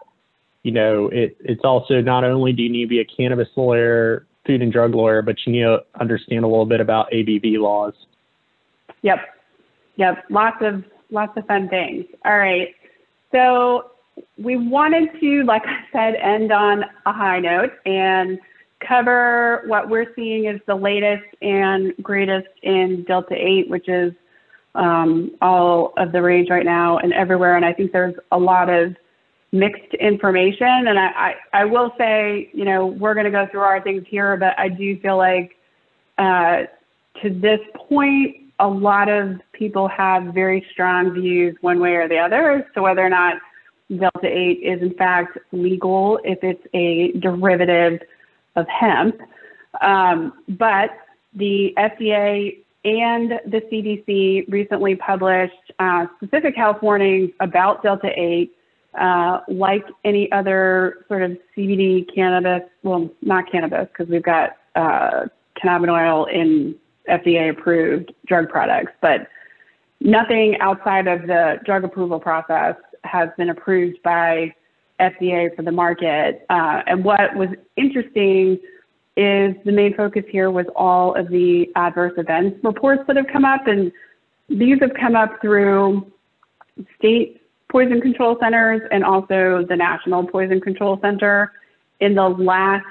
you 0.63 0.71
know, 0.71 1.07
it, 1.07 1.35
it's 1.39 1.61
also 1.63 2.01
not 2.01 2.23
only 2.23 2.53
do 2.53 2.63
you 2.63 2.69
need 2.69 2.83
to 2.83 2.89
be 2.89 2.99
a 2.99 3.05
cannabis 3.05 3.47
lawyer, 3.55 4.27
food 4.45 4.61
and 4.61 4.71
drug 4.71 4.93
lawyer, 4.93 5.21
but 5.21 5.35
you 5.45 5.53
need 5.53 5.63
to 5.63 5.79
understand 5.99 6.43
a 6.43 6.47
little 6.47 6.65
bit 6.65 6.79
about 6.79 7.09
ABV 7.11 7.59
laws. 7.59 7.93
Yep. 9.01 9.19
Yep. 9.95 10.25
Lots 10.29 10.57
of 10.61 10.83
lots 11.09 11.35
of 11.37 11.45
fun 11.47 11.67
things. 11.69 12.05
All 12.25 12.37
right. 12.37 12.69
So 13.31 13.91
we 14.37 14.57
wanted 14.57 15.09
to, 15.19 15.43
like 15.43 15.63
I 15.65 15.79
said, 15.91 16.15
end 16.15 16.51
on 16.51 16.83
a 17.05 17.13
high 17.13 17.39
note 17.39 17.71
and 17.85 18.39
cover 18.87 19.63
what 19.67 19.89
we're 19.89 20.13
seeing 20.15 20.47
as 20.47 20.59
the 20.67 20.75
latest 20.75 21.23
and 21.41 21.93
greatest 22.01 22.47
in 22.63 23.03
Delta 23.07 23.35
8, 23.35 23.69
which 23.69 23.87
is 23.87 24.13
um, 24.75 25.31
all 25.41 25.93
of 25.97 26.11
the 26.11 26.21
rage 26.21 26.49
right 26.49 26.65
now 26.65 26.97
and 26.97 27.13
everywhere. 27.13 27.55
And 27.55 27.65
I 27.65 27.73
think 27.73 27.91
there's 27.91 28.15
a 28.31 28.37
lot 28.37 28.69
of 28.69 28.95
mixed 29.51 29.93
information. 29.95 30.87
And 30.87 30.97
I, 30.97 31.07
I, 31.07 31.33
I 31.53 31.65
will 31.65 31.93
say, 31.97 32.49
you 32.53 32.65
know, 32.65 32.85
we're 32.85 33.13
going 33.13 33.25
to 33.25 33.31
go 33.31 33.47
through 33.51 33.61
our 33.61 33.81
things 33.81 34.05
here, 34.07 34.37
but 34.37 34.57
I 34.57 34.69
do 34.69 34.99
feel 34.99 35.17
like 35.17 35.57
uh, 36.17 36.63
to 37.21 37.29
this 37.29 37.59
point, 37.75 38.37
a 38.59 38.67
lot 38.67 39.09
of 39.09 39.41
people 39.53 39.87
have 39.87 40.33
very 40.33 40.65
strong 40.71 41.13
views 41.13 41.55
one 41.61 41.79
way 41.79 41.95
or 41.95 42.07
the 42.07 42.17
other 42.17 42.51
as 42.51 42.63
to 42.75 42.81
whether 42.81 43.01
or 43.01 43.09
not 43.09 43.37
Delta 43.89 44.27
8 44.27 44.59
is 44.63 44.81
in 44.81 44.93
fact 44.93 45.37
legal 45.51 46.19
if 46.23 46.39
it's 46.43 46.65
a 46.73 47.11
derivative 47.19 47.99
of 48.55 48.67
hemp. 48.67 49.19
Um, 49.81 50.33
but 50.47 50.91
the 51.33 51.73
FDA 51.77 52.57
and 52.83 53.31
the 53.45 53.61
CDC 53.71 54.51
recently 54.51 54.95
published 54.95 55.71
uh, 55.79 56.05
specific 56.17 56.55
health 56.55 56.81
warnings 56.81 57.31
about 57.39 57.83
Delta 57.83 58.09
8. 58.15 58.51
Uh, 58.99 59.39
like 59.47 59.85
any 60.03 60.29
other 60.33 61.05
sort 61.07 61.21
of 61.21 61.37
CBD 61.55 62.05
cannabis, 62.13 62.67
well, 62.83 63.09
not 63.21 63.49
cannabis, 63.49 63.87
because 63.87 64.11
we've 64.11 64.23
got 64.23 64.57
uh, 64.75 65.27
cannabinoid 65.63 66.33
in 66.33 66.75
FDA 67.09 67.49
approved 67.51 68.13
drug 68.27 68.49
products, 68.49 68.91
but 69.01 69.27
nothing 70.01 70.57
outside 70.59 71.07
of 71.07 71.21
the 71.21 71.59
drug 71.65 71.83
approval 71.83 72.19
process 72.19 72.75
has 73.03 73.29
been 73.37 73.49
approved 73.49 74.01
by 74.03 74.53
FDA 74.99 75.55
for 75.55 75.61
the 75.61 75.71
market. 75.71 76.45
Uh, 76.49 76.81
and 76.85 77.03
what 77.03 77.35
was 77.35 77.49
interesting 77.77 78.59
is 79.17 79.55
the 79.65 79.71
main 79.71 79.95
focus 79.95 80.23
here 80.29 80.51
was 80.51 80.65
all 80.75 81.15
of 81.15 81.29
the 81.29 81.67
adverse 81.75 82.13
events 82.17 82.57
reports 82.63 83.03
that 83.07 83.15
have 83.15 83.27
come 83.31 83.45
up, 83.45 83.67
and 83.67 83.91
these 84.49 84.79
have 84.79 84.91
come 84.99 85.15
up 85.15 85.41
through 85.41 86.11
state 86.97 87.40
poison 87.71 88.01
control 88.01 88.37
centers 88.39 88.81
and 88.91 89.03
also 89.03 89.65
the 89.67 89.75
National 89.75 90.27
Poison 90.27 90.59
Control 90.59 90.99
Center. 91.01 91.53
In 92.01 92.15
the 92.15 92.27
last 92.27 92.85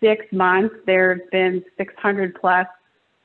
six 0.00 0.24
months, 0.32 0.74
there 0.86 1.16
have 1.16 1.30
been 1.30 1.64
600 1.76 2.34
plus 2.40 2.66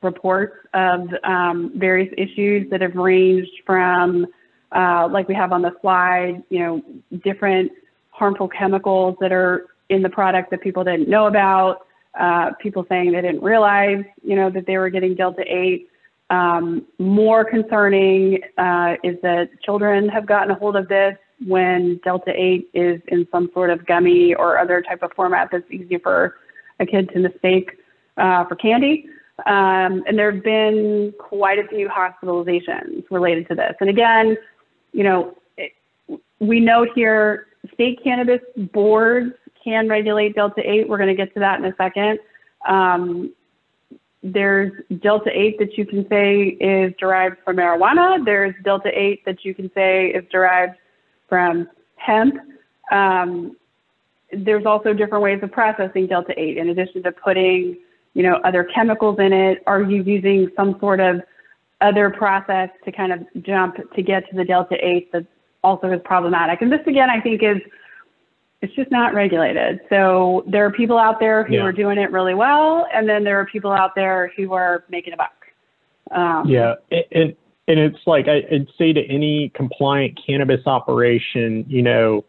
reports 0.02 0.56
of 0.74 1.08
um, 1.24 1.72
various 1.76 2.12
issues 2.18 2.68
that 2.70 2.80
have 2.80 2.96
ranged 2.96 3.50
from, 3.64 4.26
uh, 4.72 5.08
like 5.10 5.28
we 5.28 5.34
have 5.34 5.52
on 5.52 5.62
the 5.62 5.72
slide, 5.80 6.42
you 6.50 6.58
know, 6.58 6.82
different 7.22 7.70
harmful 8.10 8.48
chemicals 8.48 9.16
that 9.20 9.32
are 9.32 9.66
in 9.88 10.02
the 10.02 10.08
product 10.08 10.50
that 10.50 10.60
people 10.60 10.82
didn't 10.82 11.08
know 11.08 11.26
about, 11.26 11.86
uh, 12.18 12.50
people 12.60 12.84
saying 12.88 13.12
they 13.12 13.20
didn't 13.20 13.42
realize, 13.42 14.04
you 14.22 14.34
know, 14.34 14.50
that 14.50 14.66
they 14.66 14.78
were 14.78 14.90
getting 14.90 15.14
Delta 15.14 15.42
8. 15.46 15.88
Um, 16.28 16.86
more 16.98 17.44
concerning 17.44 18.40
uh, 18.58 18.94
is 19.04 19.16
that 19.22 19.48
children 19.62 20.08
have 20.08 20.26
gotten 20.26 20.50
a 20.50 20.54
hold 20.54 20.76
of 20.76 20.88
this 20.88 21.16
when 21.46 22.00
Delta 22.02 22.32
8 22.34 22.70
is 22.74 23.00
in 23.08 23.26
some 23.30 23.50
sort 23.52 23.70
of 23.70 23.86
gummy 23.86 24.34
or 24.34 24.58
other 24.58 24.82
type 24.82 25.02
of 25.02 25.12
format 25.14 25.48
that's 25.52 25.70
easy 25.70 25.98
for 25.98 26.36
a 26.80 26.86
kid 26.86 27.10
to 27.10 27.20
mistake 27.20 27.70
uh, 28.16 28.44
for 28.46 28.56
candy. 28.56 29.08
Um, 29.44 30.02
and 30.06 30.18
there 30.18 30.32
have 30.32 30.42
been 30.42 31.12
quite 31.18 31.58
a 31.58 31.68
few 31.68 31.88
hospitalizations 31.88 33.04
related 33.10 33.46
to 33.48 33.54
this. 33.54 33.74
And 33.80 33.90
again, 33.90 34.36
you 34.92 35.04
know, 35.04 35.36
it, 35.58 35.72
we 36.40 36.58
know 36.58 36.86
here 36.94 37.48
state 37.74 38.02
cannabis 38.02 38.40
boards 38.72 39.32
can 39.62 39.88
regulate 39.88 40.34
Delta 40.34 40.62
8. 40.64 40.88
We're 40.88 40.96
going 40.96 41.08
to 41.08 41.14
get 41.14 41.34
to 41.34 41.40
that 41.40 41.58
in 41.58 41.66
a 41.66 41.74
second. 41.76 42.18
Um, 42.66 43.32
there's 44.32 44.72
Delta 45.00 45.30
8 45.32 45.58
that 45.58 45.78
you 45.78 45.86
can 45.86 46.08
say 46.08 46.56
is 46.60 46.92
derived 46.98 47.36
from 47.44 47.56
marijuana. 47.56 48.24
There's 48.24 48.54
Delta 48.64 48.90
8 48.92 49.24
that 49.24 49.44
you 49.44 49.54
can 49.54 49.70
say 49.74 50.08
is 50.08 50.24
derived 50.30 50.76
from 51.28 51.68
hemp. 51.96 52.34
Um, 52.90 53.56
there's 54.32 54.66
also 54.66 54.92
different 54.92 55.22
ways 55.22 55.40
of 55.42 55.52
processing 55.52 56.06
Delta 56.06 56.32
8 56.36 56.56
in 56.56 56.68
addition 56.70 57.02
to 57.04 57.12
putting 57.12 57.76
you 58.16 58.22
know, 58.22 58.40
other 58.44 58.64
chemicals 58.64 59.18
in 59.18 59.30
it? 59.34 59.62
Are 59.66 59.82
you 59.82 60.02
using 60.02 60.50
some 60.56 60.76
sort 60.80 61.00
of 61.00 61.20
other 61.82 62.08
process 62.08 62.70
to 62.86 62.90
kind 62.90 63.12
of 63.12 63.20
jump 63.42 63.76
to 63.94 64.02
get 64.02 64.28
to 64.30 64.36
the 64.36 64.44
delta 64.44 64.74
8 64.80 65.12
that 65.12 65.26
also 65.62 65.92
is 65.92 66.00
problematic? 66.02 66.62
And 66.62 66.72
this 66.72 66.80
again, 66.86 67.10
I 67.10 67.20
think 67.20 67.42
is 67.42 67.58
it's 68.66 68.74
just 68.74 68.90
not 68.90 69.14
regulated. 69.14 69.80
So 69.88 70.44
there 70.46 70.66
are 70.66 70.72
people 70.72 70.98
out 70.98 71.20
there 71.20 71.44
who 71.44 71.54
yeah. 71.54 71.62
are 71.62 71.72
doing 71.72 71.98
it 71.98 72.10
really 72.10 72.34
well, 72.34 72.86
and 72.92 73.08
then 73.08 73.24
there 73.24 73.38
are 73.40 73.46
people 73.46 73.72
out 73.72 73.94
there 73.94 74.32
who 74.36 74.52
are 74.52 74.84
making 74.88 75.12
a 75.12 75.16
buck. 75.16 75.32
Um, 76.10 76.48
yeah, 76.48 76.74
and 76.90 77.34
and 77.68 77.78
it's 77.78 77.98
like 78.06 78.26
I'd 78.28 78.68
say 78.78 78.92
to 78.92 79.04
any 79.08 79.50
compliant 79.54 80.18
cannabis 80.24 80.66
operation, 80.66 81.64
you 81.68 81.82
know, 81.82 82.24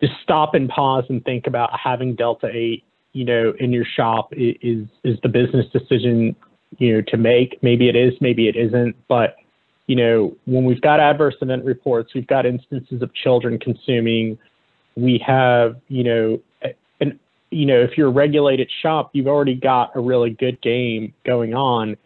just 0.00 0.14
stop 0.22 0.54
and 0.54 0.68
pause 0.68 1.04
and 1.08 1.24
think 1.24 1.46
about 1.46 1.70
having 1.78 2.14
Delta 2.14 2.48
8 2.52 2.84
you 3.12 3.24
know, 3.24 3.52
in 3.58 3.72
your 3.72 3.84
shop 3.84 4.32
is 4.32 4.86
is 5.04 5.18
the 5.22 5.28
business 5.28 5.66
decision, 5.72 6.34
you 6.78 6.94
know, 6.94 7.02
to 7.08 7.16
make. 7.16 7.58
Maybe 7.62 7.88
it 7.88 7.96
is, 7.96 8.14
maybe 8.20 8.48
it 8.48 8.56
isn't. 8.56 8.96
But 9.08 9.36
you 9.86 9.96
know, 9.96 10.36
when 10.46 10.64
we've 10.64 10.80
got 10.80 11.00
adverse 11.00 11.34
event 11.42 11.64
reports, 11.64 12.14
we've 12.14 12.26
got 12.26 12.46
instances 12.46 13.02
of 13.02 13.12
children 13.14 13.58
consuming. 13.58 14.38
We 14.96 15.22
have, 15.26 15.76
you 15.88 16.04
know, 16.04 16.40
and 17.00 17.18
you 17.50 17.66
know, 17.66 17.80
if 17.80 17.96
you're 17.96 18.08
a 18.08 18.12
regulated 18.12 18.70
shop, 18.82 19.10
you've 19.12 19.26
already 19.26 19.54
got 19.54 19.94
a 19.94 20.00
really 20.00 20.30
good 20.30 20.60
game 20.62 21.12
going 21.24 21.54
on. 21.54 21.96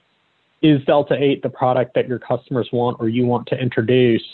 Is 0.63 0.83
Delta 0.85 1.17
8 1.19 1.43
the 1.43 1.51
product 1.51 1.95
that 1.95 2.09
your 2.09 2.19
customers 2.19 2.69
want 2.73 2.97
or 3.01 3.09
you 3.09 3.27
want 3.27 3.47
to 3.49 3.57
introduce 3.59 4.25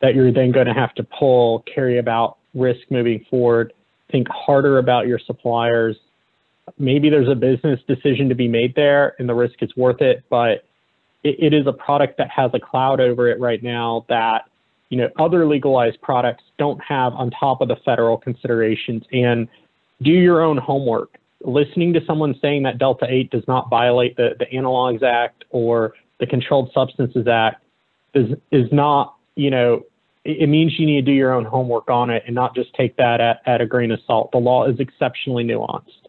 that 0.00 0.14
you're 0.14 0.32
then 0.32 0.50
going 0.50 0.66
to 0.66 0.74
have 0.74 0.94
to 0.96 1.04
pull, 1.04 1.64
carry 1.72 1.98
about 1.98 2.38
risk 2.54 2.80
moving 2.90 3.24
forward? 3.30 3.72
think 4.12 4.28
harder 4.28 4.78
about 4.78 5.08
your 5.08 5.18
suppliers. 5.18 5.96
Maybe 6.78 7.10
there's 7.10 7.28
a 7.28 7.34
business 7.34 7.80
decision 7.88 8.28
to 8.28 8.36
be 8.36 8.46
made 8.46 8.74
there 8.76 9.16
and 9.18 9.28
the 9.28 9.34
risk 9.34 9.54
is 9.62 9.74
worth 9.76 10.00
it, 10.00 10.22
but 10.30 10.64
it, 11.24 11.36
it 11.40 11.54
is 11.54 11.66
a 11.66 11.72
product 11.72 12.18
that 12.18 12.30
has 12.30 12.52
a 12.54 12.60
cloud 12.60 13.00
over 13.00 13.28
it 13.28 13.40
right 13.40 13.62
now 13.62 14.04
that 14.08 14.42
you 14.92 14.98
know 14.98 15.08
other 15.18 15.46
legalized 15.46 16.00
products 16.02 16.44
don't 16.58 16.80
have 16.86 17.14
on 17.14 17.30
top 17.30 17.62
of 17.62 17.68
the 17.68 17.76
federal 17.82 18.18
considerations 18.18 19.02
and 19.10 19.48
do 20.02 20.10
your 20.10 20.42
own 20.42 20.58
homework 20.58 21.16
listening 21.40 21.94
to 21.94 22.00
someone 22.06 22.34
saying 22.42 22.62
that 22.62 22.76
delta 22.76 23.06
8 23.08 23.30
does 23.30 23.42
not 23.48 23.70
violate 23.70 24.16
the, 24.16 24.36
the 24.38 24.44
analogs 24.54 25.02
act 25.02 25.44
or 25.48 25.94
the 26.20 26.26
controlled 26.26 26.70
substances 26.74 27.26
act 27.26 27.64
is 28.14 28.36
is 28.50 28.70
not 28.70 29.16
you 29.34 29.50
know 29.50 29.82
it 30.24 30.48
means 30.48 30.78
you 30.78 30.86
need 30.86 31.04
to 31.04 31.10
do 31.10 31.12
your 31.12 31.32
own 31.32 31.46
homework 31.46 31.88
on 31.88 32.10
it 32.10 32.22
and 32.26 32.34
not 32.34 32.54
just 32.54 32.72
take 32.74 32.96
that 32.96 33.20
at, 33.20 33.40
at 33.44 33.60
a 33.60 33.66
grain 33.66 33.90
of 33.90 33.98
salt. 34.06 34.30
The 34.30 34.38
law 34.38 34.68
is 34.68 34.78
exceptionally 34.78 35.42
nuanced. 35.42 36.01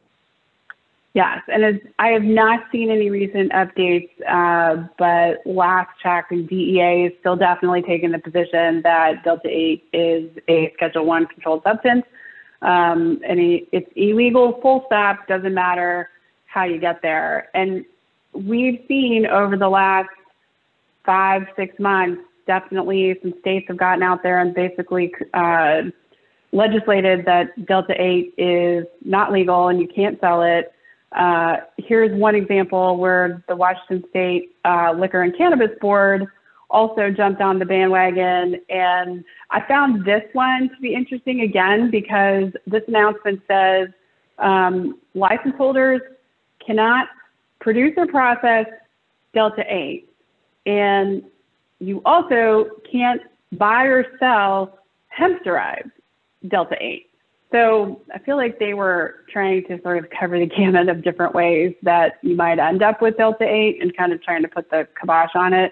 Yes, 1.13 1.41
and 1.47 1.63
as, 1.63 1.75
I 1.99 2.07
have 2.09 2.23
not 2.23 2.61
seen 2.71 2.89
any 2.89 3.11
recent 3.11 3.51
updates, 3.51 4.09
uh, 4.27 4.87
but 4.97 5.45
last 5.45 5.91
check, 6.01 6.29
DEA 6.29 7.05
is 7.05 7.13
still 7.19 7.35
definitely 7.35 7.83
taking 7.83 8.11
the 8.11 8.17
position 8.17 8.81
that 8.81 9.23
Delta 9.23 9.47
8 9.47 9.83
is 9.93 10.31
a 10.49 10.71
Schedule 10.73 11.05
1 11.05 11.27
controlled 11.27 11.61
substance. 11.63 12.03
Um, 12.63 13.19
and 13.27 13.39
it's 13.71 13.89
illegal, 13.95 14.59
full 14.61 14.83
stop, 14.87 15.27
doesn't 15.27 15.53
matter 15.53 16.09
how 16.45 16.63
you 16.63 16.79
get 16.79 17.01
there. 17.03 17.49
And 17.53 17.85
we've 18.33 18.83
seen 18.87 19.27
over 19.27 19.55
the 19.55 19.69
last 19.69 20.09
five, 21.05 21.43
six 21.55 21.77
months 21.79 22.21
definitely 22.45 23.17
some 23.21 23.33
states 23.39 23.65
have 23.67 23.77
gotten 23.77 24.03
out 24.03 24.23
there 24.23 24.39
and 24.39 24.53
basically 24.53 25.13
uh, 25.33 25.83
legislated 26.51 27.25
that 27.25 27.65
Delta 27.65 27.93
8 27.97 28.33
is 28.37 28.85
not 29.03 29.31
legal 29.31 29.67
and 29.69 29.79
you 29.79 29.87
can't 29.87 30.19
sell 30.19 30.41
it. 30.41 30.73
Uh, 31.15 31.57
here's 31.77 32.17
one 32.19 32.35
example 32.35 32.97
where 32.97 33.43
the 33.47 33.55
Washington 33.55 34.03
State 34.09 34.55
uh, 34.65 34.93
Liquor 34.97 35.21
and 35.21 35.35
Cannabis 35.37 35.71
Board 35.79 36.27
also 36.69 37.11
jumped 37.11 37.39
on 37.39 37.59
the 37.59 37.65
bandwagon. 37.65 38.59
And 38.69 39.23
I 39.51 39.65
found 39.67 40.03
this 40.05 40.23
one 40.33 40.69
to 40.69 40.75
be 40.81 40.93
interesting 40.95 41.41
again 41.41 41.91
because 41.91 42.51
this 42.65 42.81
announcement 42.87 43.41
says 43.47 43.89
um, 44.39 44.99
license 45.13 45.55
holders 45.55 46.01
cannot 46.65 47.07
produce 47.59 47.93
or 47.95 48.07
process 48.07 48.65
Delta 49.33 49.63
8. 49.67 50.09
And 50.65 51.23
you 51.79 52.01
also 52.05 52.65
can't 52.91 53.21
buy 53.53 53.83
or 53.83 54.05
sell 54.19 54.79
hemp 55.09 55.43
derived 55.43 55.91
Delta 56.47 56.75
8. 56.79 57.09
So 57.53 58.01
I 58.11 58.17
feel 58.17 58.35
like 58.35 58.57
they 58.57 58.73
were 58.73 59.23
trying 59.31 59.63
to 59.67 59.79
sort 59.83 59.99
of 59.99 60.09
cover 60.09 60.39
the 60.39 60.47
gamut 60.57 60.89
of 60.89 61.03
different 61.03 61.35
ways 61.35 61.73
that 61.83 62.13
you 62.23 62.35
might 62.35 62.59
end 62.59 62.81
up 62.81 63.01
with 63.01 63.17
Delta 63.17 63.45
8 63.45 63.81
and 63.81 63.95
kind 63.95 64.11
of 64.11 64.21
trying 64.23 64.41
to 64.41 64.47
put 64.47 64.69
the 64.69 64.87
kibosh 64.99 65.29
on 65.35 65.53
it. 65.53 65.71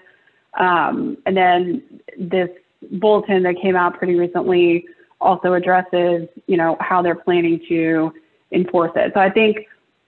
Um, 0.58 1.16
and 1.26 1.36
then 1.36 1.82
this 2.18 2.48
bulletin 2.92 3.42
that 3.42 3.56
came 3.60 3.74
out 3.74 3.98
pretty 3.98 4.14
recently 4.14 4.86
also 5.20 5.54
addresses, 5.54 6.28
you 6.46 6.56
know, 6.56 6.76
how 6.80 7.02
they're 7.02 7.14
planning 7.14 7.60
to 7.68 8.12
enforce 8.52 8.92
it. 8.96 9.12
So 9.14 9.20
I 9.20 9.30
think, 9.30 9.58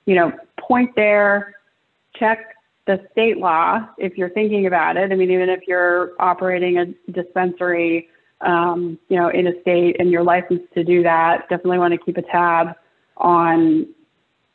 you 0.07 0.15
know, 0.15 0.33
point 0.59 0.91
there, 0.95 1.55
check 2.17 2.55
the 2.87 3.01
state 3.13 3.39
law, 3.39 3.87
if 3.97 4.19
you're 4.19 4.31
thinking 4.31 4.67
about 4.67 4.97
it, 4.97 5.11
I 5.11 5.15
mean, 5.15 5.31
even 5.31 5.49
if 5.49 5.61
you're 5.67 6.13
operating 6.21 6.79
a 6.79 6.87
dispensary, 7.11 8.09
um, 8.41 8.99
you 9.09 9.17
know, 9.17 9.29
in 9.29 9.47
a 9.47 9.61
state 9.61 9.97
and 9.99 10.11
you're 10.11 10.23
licensed 10.23 10.73
to 10.75 10.85
do 10.85 11.03
that, 11.03 11.49
definitely 11.49 11.79
want 11.79 11.93
to 11.93 11.99
keep 11.99 12.17
a 12.17 12.23
tab 12.23 12.75
on 13.17 13.87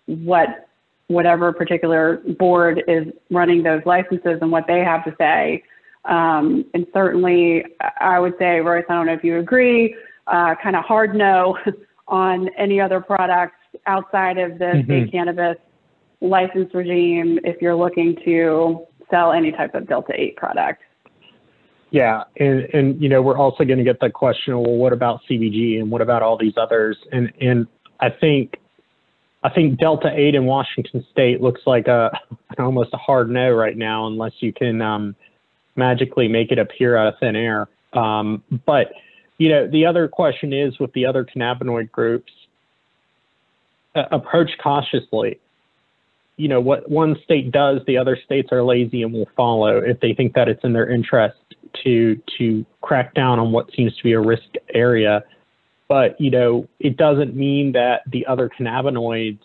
what 0.06 0.68
whatever 1.08 1.52
particular 1.52 2.18
board 2.38 2.84
is 2.88 3.08
running 3.32 3.64
those 3.64 3.82
licenses 3.86 4.38
and 4.42 4.52
what 4.52 4.68
they 4.68 4.80
have 4.80 5.04
to 5.04 5.16
say. 5.18 5.64
Um, 6.06 6.66
and 6.74 6.86
certainly, 6.94 7.66
I 8.00 8.20
would 8.20 8.34
say, 8.38 8.60
Royce, 8.60 8.86
I 8.90 8.94
don't 8.94 9.08
know 9.08 9.14
if 9.14 9.24
you 9.24 9.40
agree, 9.40 9.96
uh, 10.28 10.56
kind 10.62 10.76
of 10.76 10.86
hard 10.86 11.16
no 11.16 11.58
on 12.08 12.50
any 12.58 12.80
other 12.80 13.02
products 13.02 13.56
outside 13.88 14.38
of 14.38 14.60
the 14.60 14.66
mm-hmm. 14.66 14.86
state 14.86 15.12
cannabis 15.12 15.58
license 16.22 16.74
regime 16.74 17.40
if 17.44 17.62
you're 17.62 17.76
looking 17.76 18.16
to 18.26 18.86
sell 19.10 19.32
any 19.32 19.52
type 19.52 19.74
of 19.74 19.88
Delta 19.88 20.14
8 20.16 20.36
product. 20.36 20.84
Yeah, 21.92 22.24
and 22.38 22.62
and 22.74 23.02
you 23.02 23.10
know 23.10 23.22
we're 23.22 23.38
also 23.38 23.64
going 23.64 23.80
to 23.80 23.84
get 23.84 24.00
the 24.00 24.10
question, 24.10 24.60
well, 24.62 24.76
what 24.76 24.94
about 24.94 25.22
CBG 25.30 25.80
and 25.80 25.90
what 25.90 26.02
about 26.02 26.22
all 26.22 26.38
these 26.38 26.54
others? 26.56 26.98
And 27.12 27.32
and 27.42 27.68
I 28.00 28.10
think 28.10 28.58
I 29.44 29.50
think 29.50 29.80
Delta 29.80 30.12
8 30.14 30.36
in 30.36 30.46
Washington 30.46 31.06
State 31.12 31.42
looks 31.42 31.62
like 31.66 31.88
a 31.88 32.12
almost 32.60 32.92
a 32.94 32.98
hard 32.98 33.30
no 33.30 33.50
right 33.52 33.76
now, 33.76 34.06
unless 34.06 34.34
you 34.40 34.54
can 34.54 34.82
um, 34.82 35.16
magically 35.76 36.28
make 36.28 36.52
it 36.52 36.60
appear 36.60 36.96
out 36.96 37.14
of 37.14 37.20
thin 37.20 37.36
air. 37.36 37.68
Um, 37.94 38.44
but 38.68 38.92
you 39.40 39.50
know 39.50 39.68
the 39.68 39.88
other 39.88 40.08
question 40.08 40.54
is 40.54 40.78
with 40.80 40.94
the 40.94 41.08
other 41.08 41.26
cannabinoid 41.26 41.92
groups, 41.92 42.32
uh, 43.96 44.04
approach 44.12 44.52
cautiously 44.62 45.40
you 46.40 46.48
know 46.48 46.62
what 46.62 46.90
one 46.90 47.18
state 47.24 47.52
does, 47.52 47.82
the 47.86 47.98
other 47.98 48.18
states 48.26 48.48
are 48.54 48.64
lazy 48.64 49.04
and 49.04 49.12
will 49.12 49.28
follow 49.36 49.80
if 49.80 50.00
they 50.00 50.14
think 50.14 50.34
that 50.36 50.48
it's 50.48 50.64
in 50.64 50.72
their 50.72 50.90
interest 50.90 51.36
to 51.84 52.20
to 52.38 52.66
crack 52.82 53.14
down 53.14 53.40
on 53.40 53.52
what 53.52 53.70
seems 53.76 53.96
to 53.98 54.04
be 54.04 54.14
a 54.14 54.20
risk 54.20 54.44
area. 54.74 55.24
But 55.88 56.20
you 56.20 56.32
know, 56.32 56.68
it 56.80 56.98
doesn't 56.98 57.36
mean 57.36 57.72
that 57.74 58.02
the 58.12 58.26
other 58.26 58.50
cannabinoids, 58.50 59.40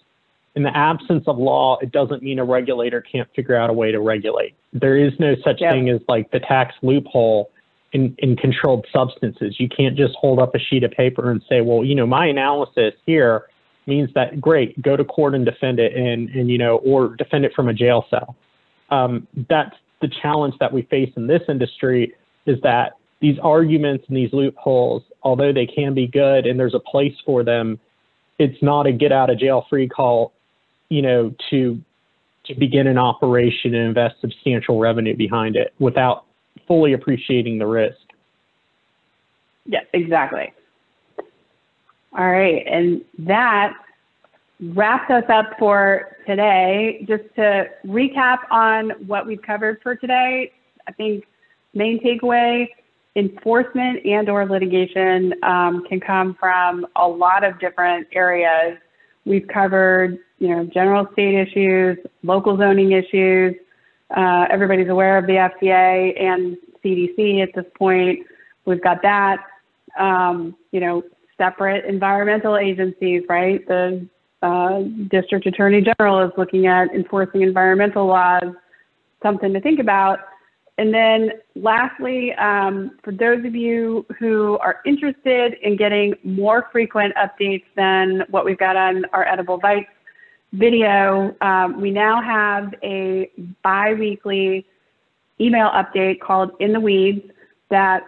in 0.55 0.63
the 0.63 0.77
absence 0.77 1.25
of 1.27 1.39
law, 1.39 1.79
it 1.81 1.91
doesn't 1.91 2.23
mean 2.23 2.39
a 2.39 2.45
regulator 2.45 3.01
can't 3.01 3.29
figure 3.35 3.57
out 3.57 3.71
a 3.71 3.73
way 3.73 3.93
to 3.93 4.01
regulate. 4.01 4.55
There 4.73 4.97
is 4.97 5.13
no 5.19 5.35
such 5.45 5.61
yep. 5.61 5.73
thing 5.73 5.89
as 5.89 6.01
like 6.09 6.31
the 6.31 6.41
tax 6.41 6.75
loophole 6.83 7.51
in, 7.93 8.15
in 8.19 8.37
controlled 8.37 8.87
substances. 8.93 9.57
You 9.59 9.69
can't 9.69 9.97
just 9.97 10.15
hold 10.17 10.39
up 10.39 10.55
a 10.55 10.59
sheet 10.59 10.83
of 10.83 10.91
paper 10.91 11.31
and 11.31 11.43
say, 11.49 11.61
well, 11.61 11.85
you 11.85 11.95
know, 11.95 12.07
my 12.07 12.27
analysis 12.27 12.93
here 13.07 13.45
means 13.87 14.11
that 14.15 14.41
great, 14.41 14.81
go 14.83 14.97
to 14.97 15.05
court 15.05 15.35
and 15.35 15.45
defend 15.45 15.79
it, 15.79 15.95
and 15.97 16.29
and 16.31 16.51
you 16.51 16.59
know, 16.59 16.77
or 16.79 17.17
defend 17.17 17.45
it 17.45 17.53
from 17.55 17.69
a 17.69 17.75
jail 17.75 18.05
cell. 18.11 18.37
Um, 18.91 19.27
that's 19.49 19.75
the 20.01 20.09
challenge 20.23 20.55
that 20.61 20.73
we 20.73 20.83
face 20.83 21.11
in 21.17 21.27
this 21.27 21.43
industry 21.49 22.15
is 22.47 22.61
that 22.63 22.97
these 23.21 23.39
arguments 23.43 24.05
and 24.09 24.17
these 24.17 24.33
loopholes, 24.33 25.03
although 25.23 25.53
they 25.53 25.67
can 25.67 25.95
be 25.95 26.07
good 26.07 26.47
and 26.47 26.59
there's 26.59 26.75
a 26.75 26.81
place 26.81 27.15
for 27.25 27.43
them, 27.43 27.79
it's 28.39 28.63
not 28.63 28.87
a 28.87 28.93
get 28.93 29.13
out 29.13 29.31
of 29.31 29.39
jail 29.39 29.67
free 29.71 29.89
call, 29.89 30.33
you 30.89 31.03
know, 31.03 31.35
to 31.51 31.81
to 32.47 32.55
begin 32.55 32.87
an 32.87 32.99
operation 32.99 33.75
and 33.75 33.87
invest 33.89 34.17
substantial 34.21 34.79
revenue 34.79 35.17
behind 35.17 35.57
it 35.57 35.73
without 35.79 36.27
fully 36.69 36.93
appreciating 36.93 37.59
the 37.59 37.67
risk. 37.67 37.97
Yeah, 39.65 39.81
exactly. 39.95 40.53
All 42.17 42.31
right, 42.31 42.63
and 42.67 43.03
that 43.21 43.73
wraps 44.61 45.11
us 45.11 45.25
up 45.29 45.59
for 45.59 46.17
today. 46.27 47.05
Just 47.09 47.25
to 47.37 47.67
recap 47.87 48.39
on 48.51 48.91
what 49.07 49.27
we've 49.27 49.43
covered 49.43 49.81
for 49.83 49.97
today, 49.97 50.53
I 50.87 50.93
think 50.93 51.25
main 51.75 52.01
takeaway, 52.03 52.69
enforcement 53.17 54.05
and 54.05 54.29
or 54.29 54.47
litigation 54.47 55.35
um, 55.43 55.85
can 55.89 56.01
come 56.01 56.37
from 56.39 56.87
a 56.97 57.07
lot 57.07 57.45
of 57.45 57.59
different 57.61 58.07
areas. 58.13 58.79
We've 59.25 59.47
covered, 59.47 60.19
you 60.39 60.49
know, 60.49 60.65
general 60.65 61.09
state 61.13 61.35
issues, 61.35 61.99
local 62.23 62.57
zoning 62.57 62.93
issues. 62.93 63.55
Uh, 64.15 64.47
everybody's 64.51 64.89
aware 64.89 65.17
of 65.17 65.27
the 65.27 65.35
FDA 65.35 66.21
and 66.21 66.57
CDC 66.85 67.43
at 67.43 67.55
this 67.55 67.65
point. 67.77 68.27
We've 68.65 68.83
got 68.83 69.03
that. 69.03 69.39
Um, 69.99 70.57
you 70.73 70.81
know, 70.81 71.03
separate 71.39 71.85
environmental 71.85 72.57
agencies, 72.57 73.23
right? 73.29 73.67
The 73.67 74.07
uh, 74.45 74.83
district 75.11 75.47
attorney 75.47 75.81
general 75.81 76.21
is 76.21 76.31
looking 76.37 76.67
at 76.67 76.95
enforcing 76.95 77.41
environmental 77.41 78.07
laws, 78.07 78.53
something 79.23 79.53
to 79.55 79.61
think 79.61 79.81
about. 79.81 80.19
And 80.77 80.93
then 80.93 81.31
lastly, 81.55 82.33
um, 82.35 82.99
for 83.03 83.13
those 83.13 83.45
of 83.45 83.55
you 83.55 84.05
who 84.19 84.59
are 84.59 84.81
interested 84.85 85.55
in 85.63 85.77
getting 85.77 86.15
more 86.25 86.69
frequent 86.73 87.15
updates 87.15 87.65
than 87.75 88.25
what 88.29 88.45
we've 88.45 88.59
got 88.59 88.77
on 88.77 89.05
our 89.13 89.27
Edible 89.27 89.57
Bites 89.57 89.89
video, 90.53 91.35
um, 91.41 91.81
we 91.81 91.91
now 91.91 92.21
have 92.21 92.75
a 92.83 93.31
bi-weekly 93.63 94.67
email 95.41 95.71
update 95.71 96.21
called 96.21 96.51
In 96.61 96.73
the 96.73 96.81
Weeds 96.81 97.23
that 97.71 98.03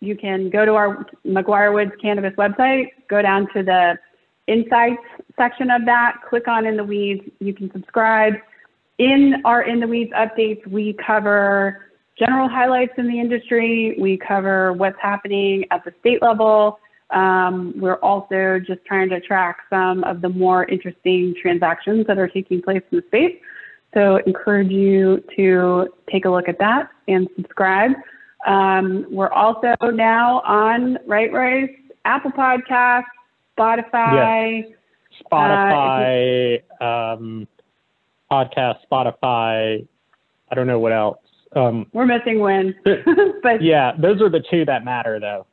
you 0.00 0.16
can 0.16 0.50
go 0.50 0.66
to 0.66 0.74
our 0.74 1.06
McGuire 1.24 1.72
Woods 1.72 1.92
Cannabis 2.02 2.34
website, 2.36 2.88
go 3.08 3.22
down 3.22 3.46
to 3.54 3.62
the 3.62 3.96
insights 4.48 5.02
section 5.36 5.70
of 5.70 5.84
that, 5.86 6.16
click 6.28 6.48
on 6.48 6.66
In 6.66 6.76
the 6.76 6.84
Weeds. 6.84 7.22
You 7.40 7.54
can 7.54 7.70
subscribe. 7.72 8.34
In 8.98 9.42
our 9.44 9.62
In 9.62 9.80
the 9.80 9.86
Weeds 9.86 10.12
updates, 10.12 10.66
we 10.66 10.96
cover 11.04 11.86
general 12.18 12.48
highlights 12.48 12.92
in 12.98 13.08
the 13.08 13.18
industry. 13.18 13.96
We 13.98 14.18
cover 14.18 14.72
what's 14.72 14.98
happening 15.00 15.64
at 15.70 15.84
the 15.84 15.92
state 16.00 16.22
level. 16.22 16.78
Um, 17.10 17.74
we're 17.76 17.96
also 17.96 18.58
just 18.66 18.84
trying 18.86 19.10
to 19.10 19.20
track 19.20 19.58
some 19.68 20.02
of 20.04 20.22
the 20.22 20.28
more 20.28 20.64
interesting 20.64 21.34
transactions 21.40 22.06
that 22.06 22.18
are 22.18 22.28
taking 22.28 22.62
place 22.62 22.82
in 22.90 22.98
the 22.98 23.04
space. 23.08 23.36
So 23.94 24.16
encourage 24.26 24.70
you 24.70 25.22
to 25.36 25.88
take 26.10 26.24
a 26.24 26.30
look 26.30 26.48
at 26.48 26.58
that 26.58 26.88
and 27.08 27.28
subscribe. 27.36 27.92
Um, 28.46 29.06
we're 29.10 29.32
also 29.32 29.74
now 29.92 30.40
on 30.40 30.98
Right 31.06 31.32
Royce, 31.32 31.70
Apple 32.04 32.32
Podcasts, 32.32 33.04
Spotify. 33.58 34.64
Yes. 34.64 34.72
Spotify, 35.30 36.62
uh, 36.80 36.84
um, 36.84 37.48
podcast, 38.30 38.78
Spotify. 38.90 39.86
I 40.50 40.54
don't 40.54 40.66
know 40.66 40.78
what 40.78 40.92
else. 40.92 41.18
Um, 41.54 41.86
we're 41.92 42.06
missing 42.06 42.40
one, 42.40 42.74
but 43.42 43.62
yeah, 43.62 43.92
those 43.98 44.20
are 44.20 44.30
the 44.30 44.42
two 44.50 44.64
that 44.64 44.84
matter, 44.84 45.20
though. 45.20 45.46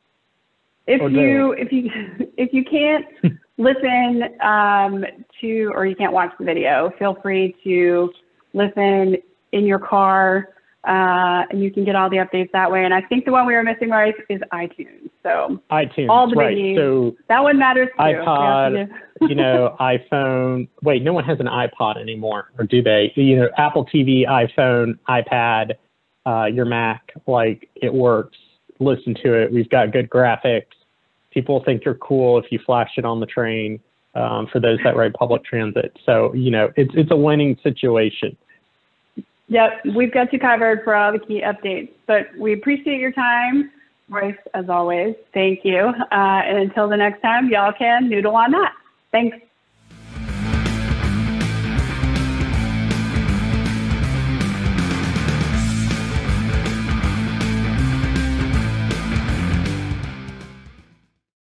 If 0.87 1.01
you 1.11 1.51
if 1.53 1.71
you 1.71 1.91
if 2.37 2.53
you 2.53 2.63
can't 2.63 3.05
listen 3.57 4.23
um, 4.41 5.05
to 5.41 5.71
or 5.75 5.85
you 5.85 5.95
can't 5.95 6.13
watch 6.13 6.31
the 6.39 6.45
video, 6.45 6.91
feel 6.97 7.15
free 7.21 7.55
to 7.63 8.11
listen 8.53 9.17
in 9.51 9.65
your 9.65 9.79
car 9.79 10.49
uh, 10.85 11.43
and 11.49 11.61
you 11.61 11.71
can 11.71 11.83
get 11.83 11.95
all 11.95 12.09
the 12.09 12.17
updates 12.17 12.51
that 12.53 12.71
way. 12.71 12.85
And 12.85 12.93
I 12.93 13.01
think 13.01 13.25
the 13.25 13.31
one 13.31 13.45
we 13.45 13.53
were 13.53 13.63
missing 13.63 13.89
right 13.89 14.15
is 14.29 14.39
iTunes. 14.53 15.09
So 15.23 15.61
iTunes, 15.71 16.09
all 16.09 16.29
the 16.29 16.35
right? 16.35 16.55
Biggies, 16.55 16.77
so 16.77 17.15
that 17.27 17.43
one 17.43 17.59
matters 17.59 17.89
too. 17.97 18.03
iPod, 18.03 18.89
you 19.21 19.35
know, 19.35 19.75
iPhone. 19.79 20.69
Wait, 20.81 21.03
no 21.03 21.11
one 21.11 21.25
has 21.25 21.39
an 21.41 21.47
iPod 21.47 21.99
anymore, 21.99 22.51
or 22.57 22.65
do 22.65 22.81
they? 22.81 23.11
You 23.15 23.35
know, 23.35 23.49
Apple 23.57 23.85
TV, 23.93 24.25
iPhone, 24.25 24.97
iPad, 25.09 25.73
uh, 26.25 26.45
your 26.45 26.65
Mac. 26.65 27.11
Like 27.27 27.69
it 27.75 27.93
works. 27.93 28.37
Listen 28.79 29.13
to 29.23 29.33
it. 29.33 29.51
We've 29.51 29.69
got 29.69 29.91
good 29.91 30.09
graphics. 30.09 30.67
People 31.31 31.61
think 31.65 31.83
you're 31.83 31.95
cool 31.95 32.39
if 32.39 32.45
you 32.51 32.59
flash 32.65 32.91
it 32.97 33.03
on 33.03 33.19
the 33.19 33.25
train. 33.25 33.81
Um, 34.15 34.47
for 34.51 34.59
those 34.59 34.79
that 34.83 34.95
ride 34.95 35.13
public 35.13 35.45
transit, 35.45 35.95
so 36.03 36.33
you 36.33 36.49
know 36.49 36.71
it's 36.75 36.91
it's 36.95 37.11
a 37.11 37.15
winning 37.17 37.57
situation. 37.61 38.35
Yep, 39.49 39.95
we've 39.95 40.13
got 40.13 40.31
you 40.31 40.39
covered 40.39 40.83
for 40.83 40.95
all 40.95 41.11
the 41.11 41.19
key 41.19 41.41
updates. 41.41 41.89
But 42.05 42.27
we 42.37 42.53
appreciate 42.53 42.99
your 42.99 43.11
time, 43.11 43.71
Royce, 44.07 44.37
as 44.53 44.69
always. 44.69 45.15
Thank 45.33 45.65
you. 45.65 45.91
Uh, 46.11 46.41
and 46.45 46.57
until 46.59 46.87
the 46.87 46.97
next 46.97 47.21
time, 47.21 47.49
y'all 47.49 47.73
can 47.73 48.09
noodle 48.09 48.35
on 48.35 48.51
that. 48.51 48.73
Thanks. 49.11 49.37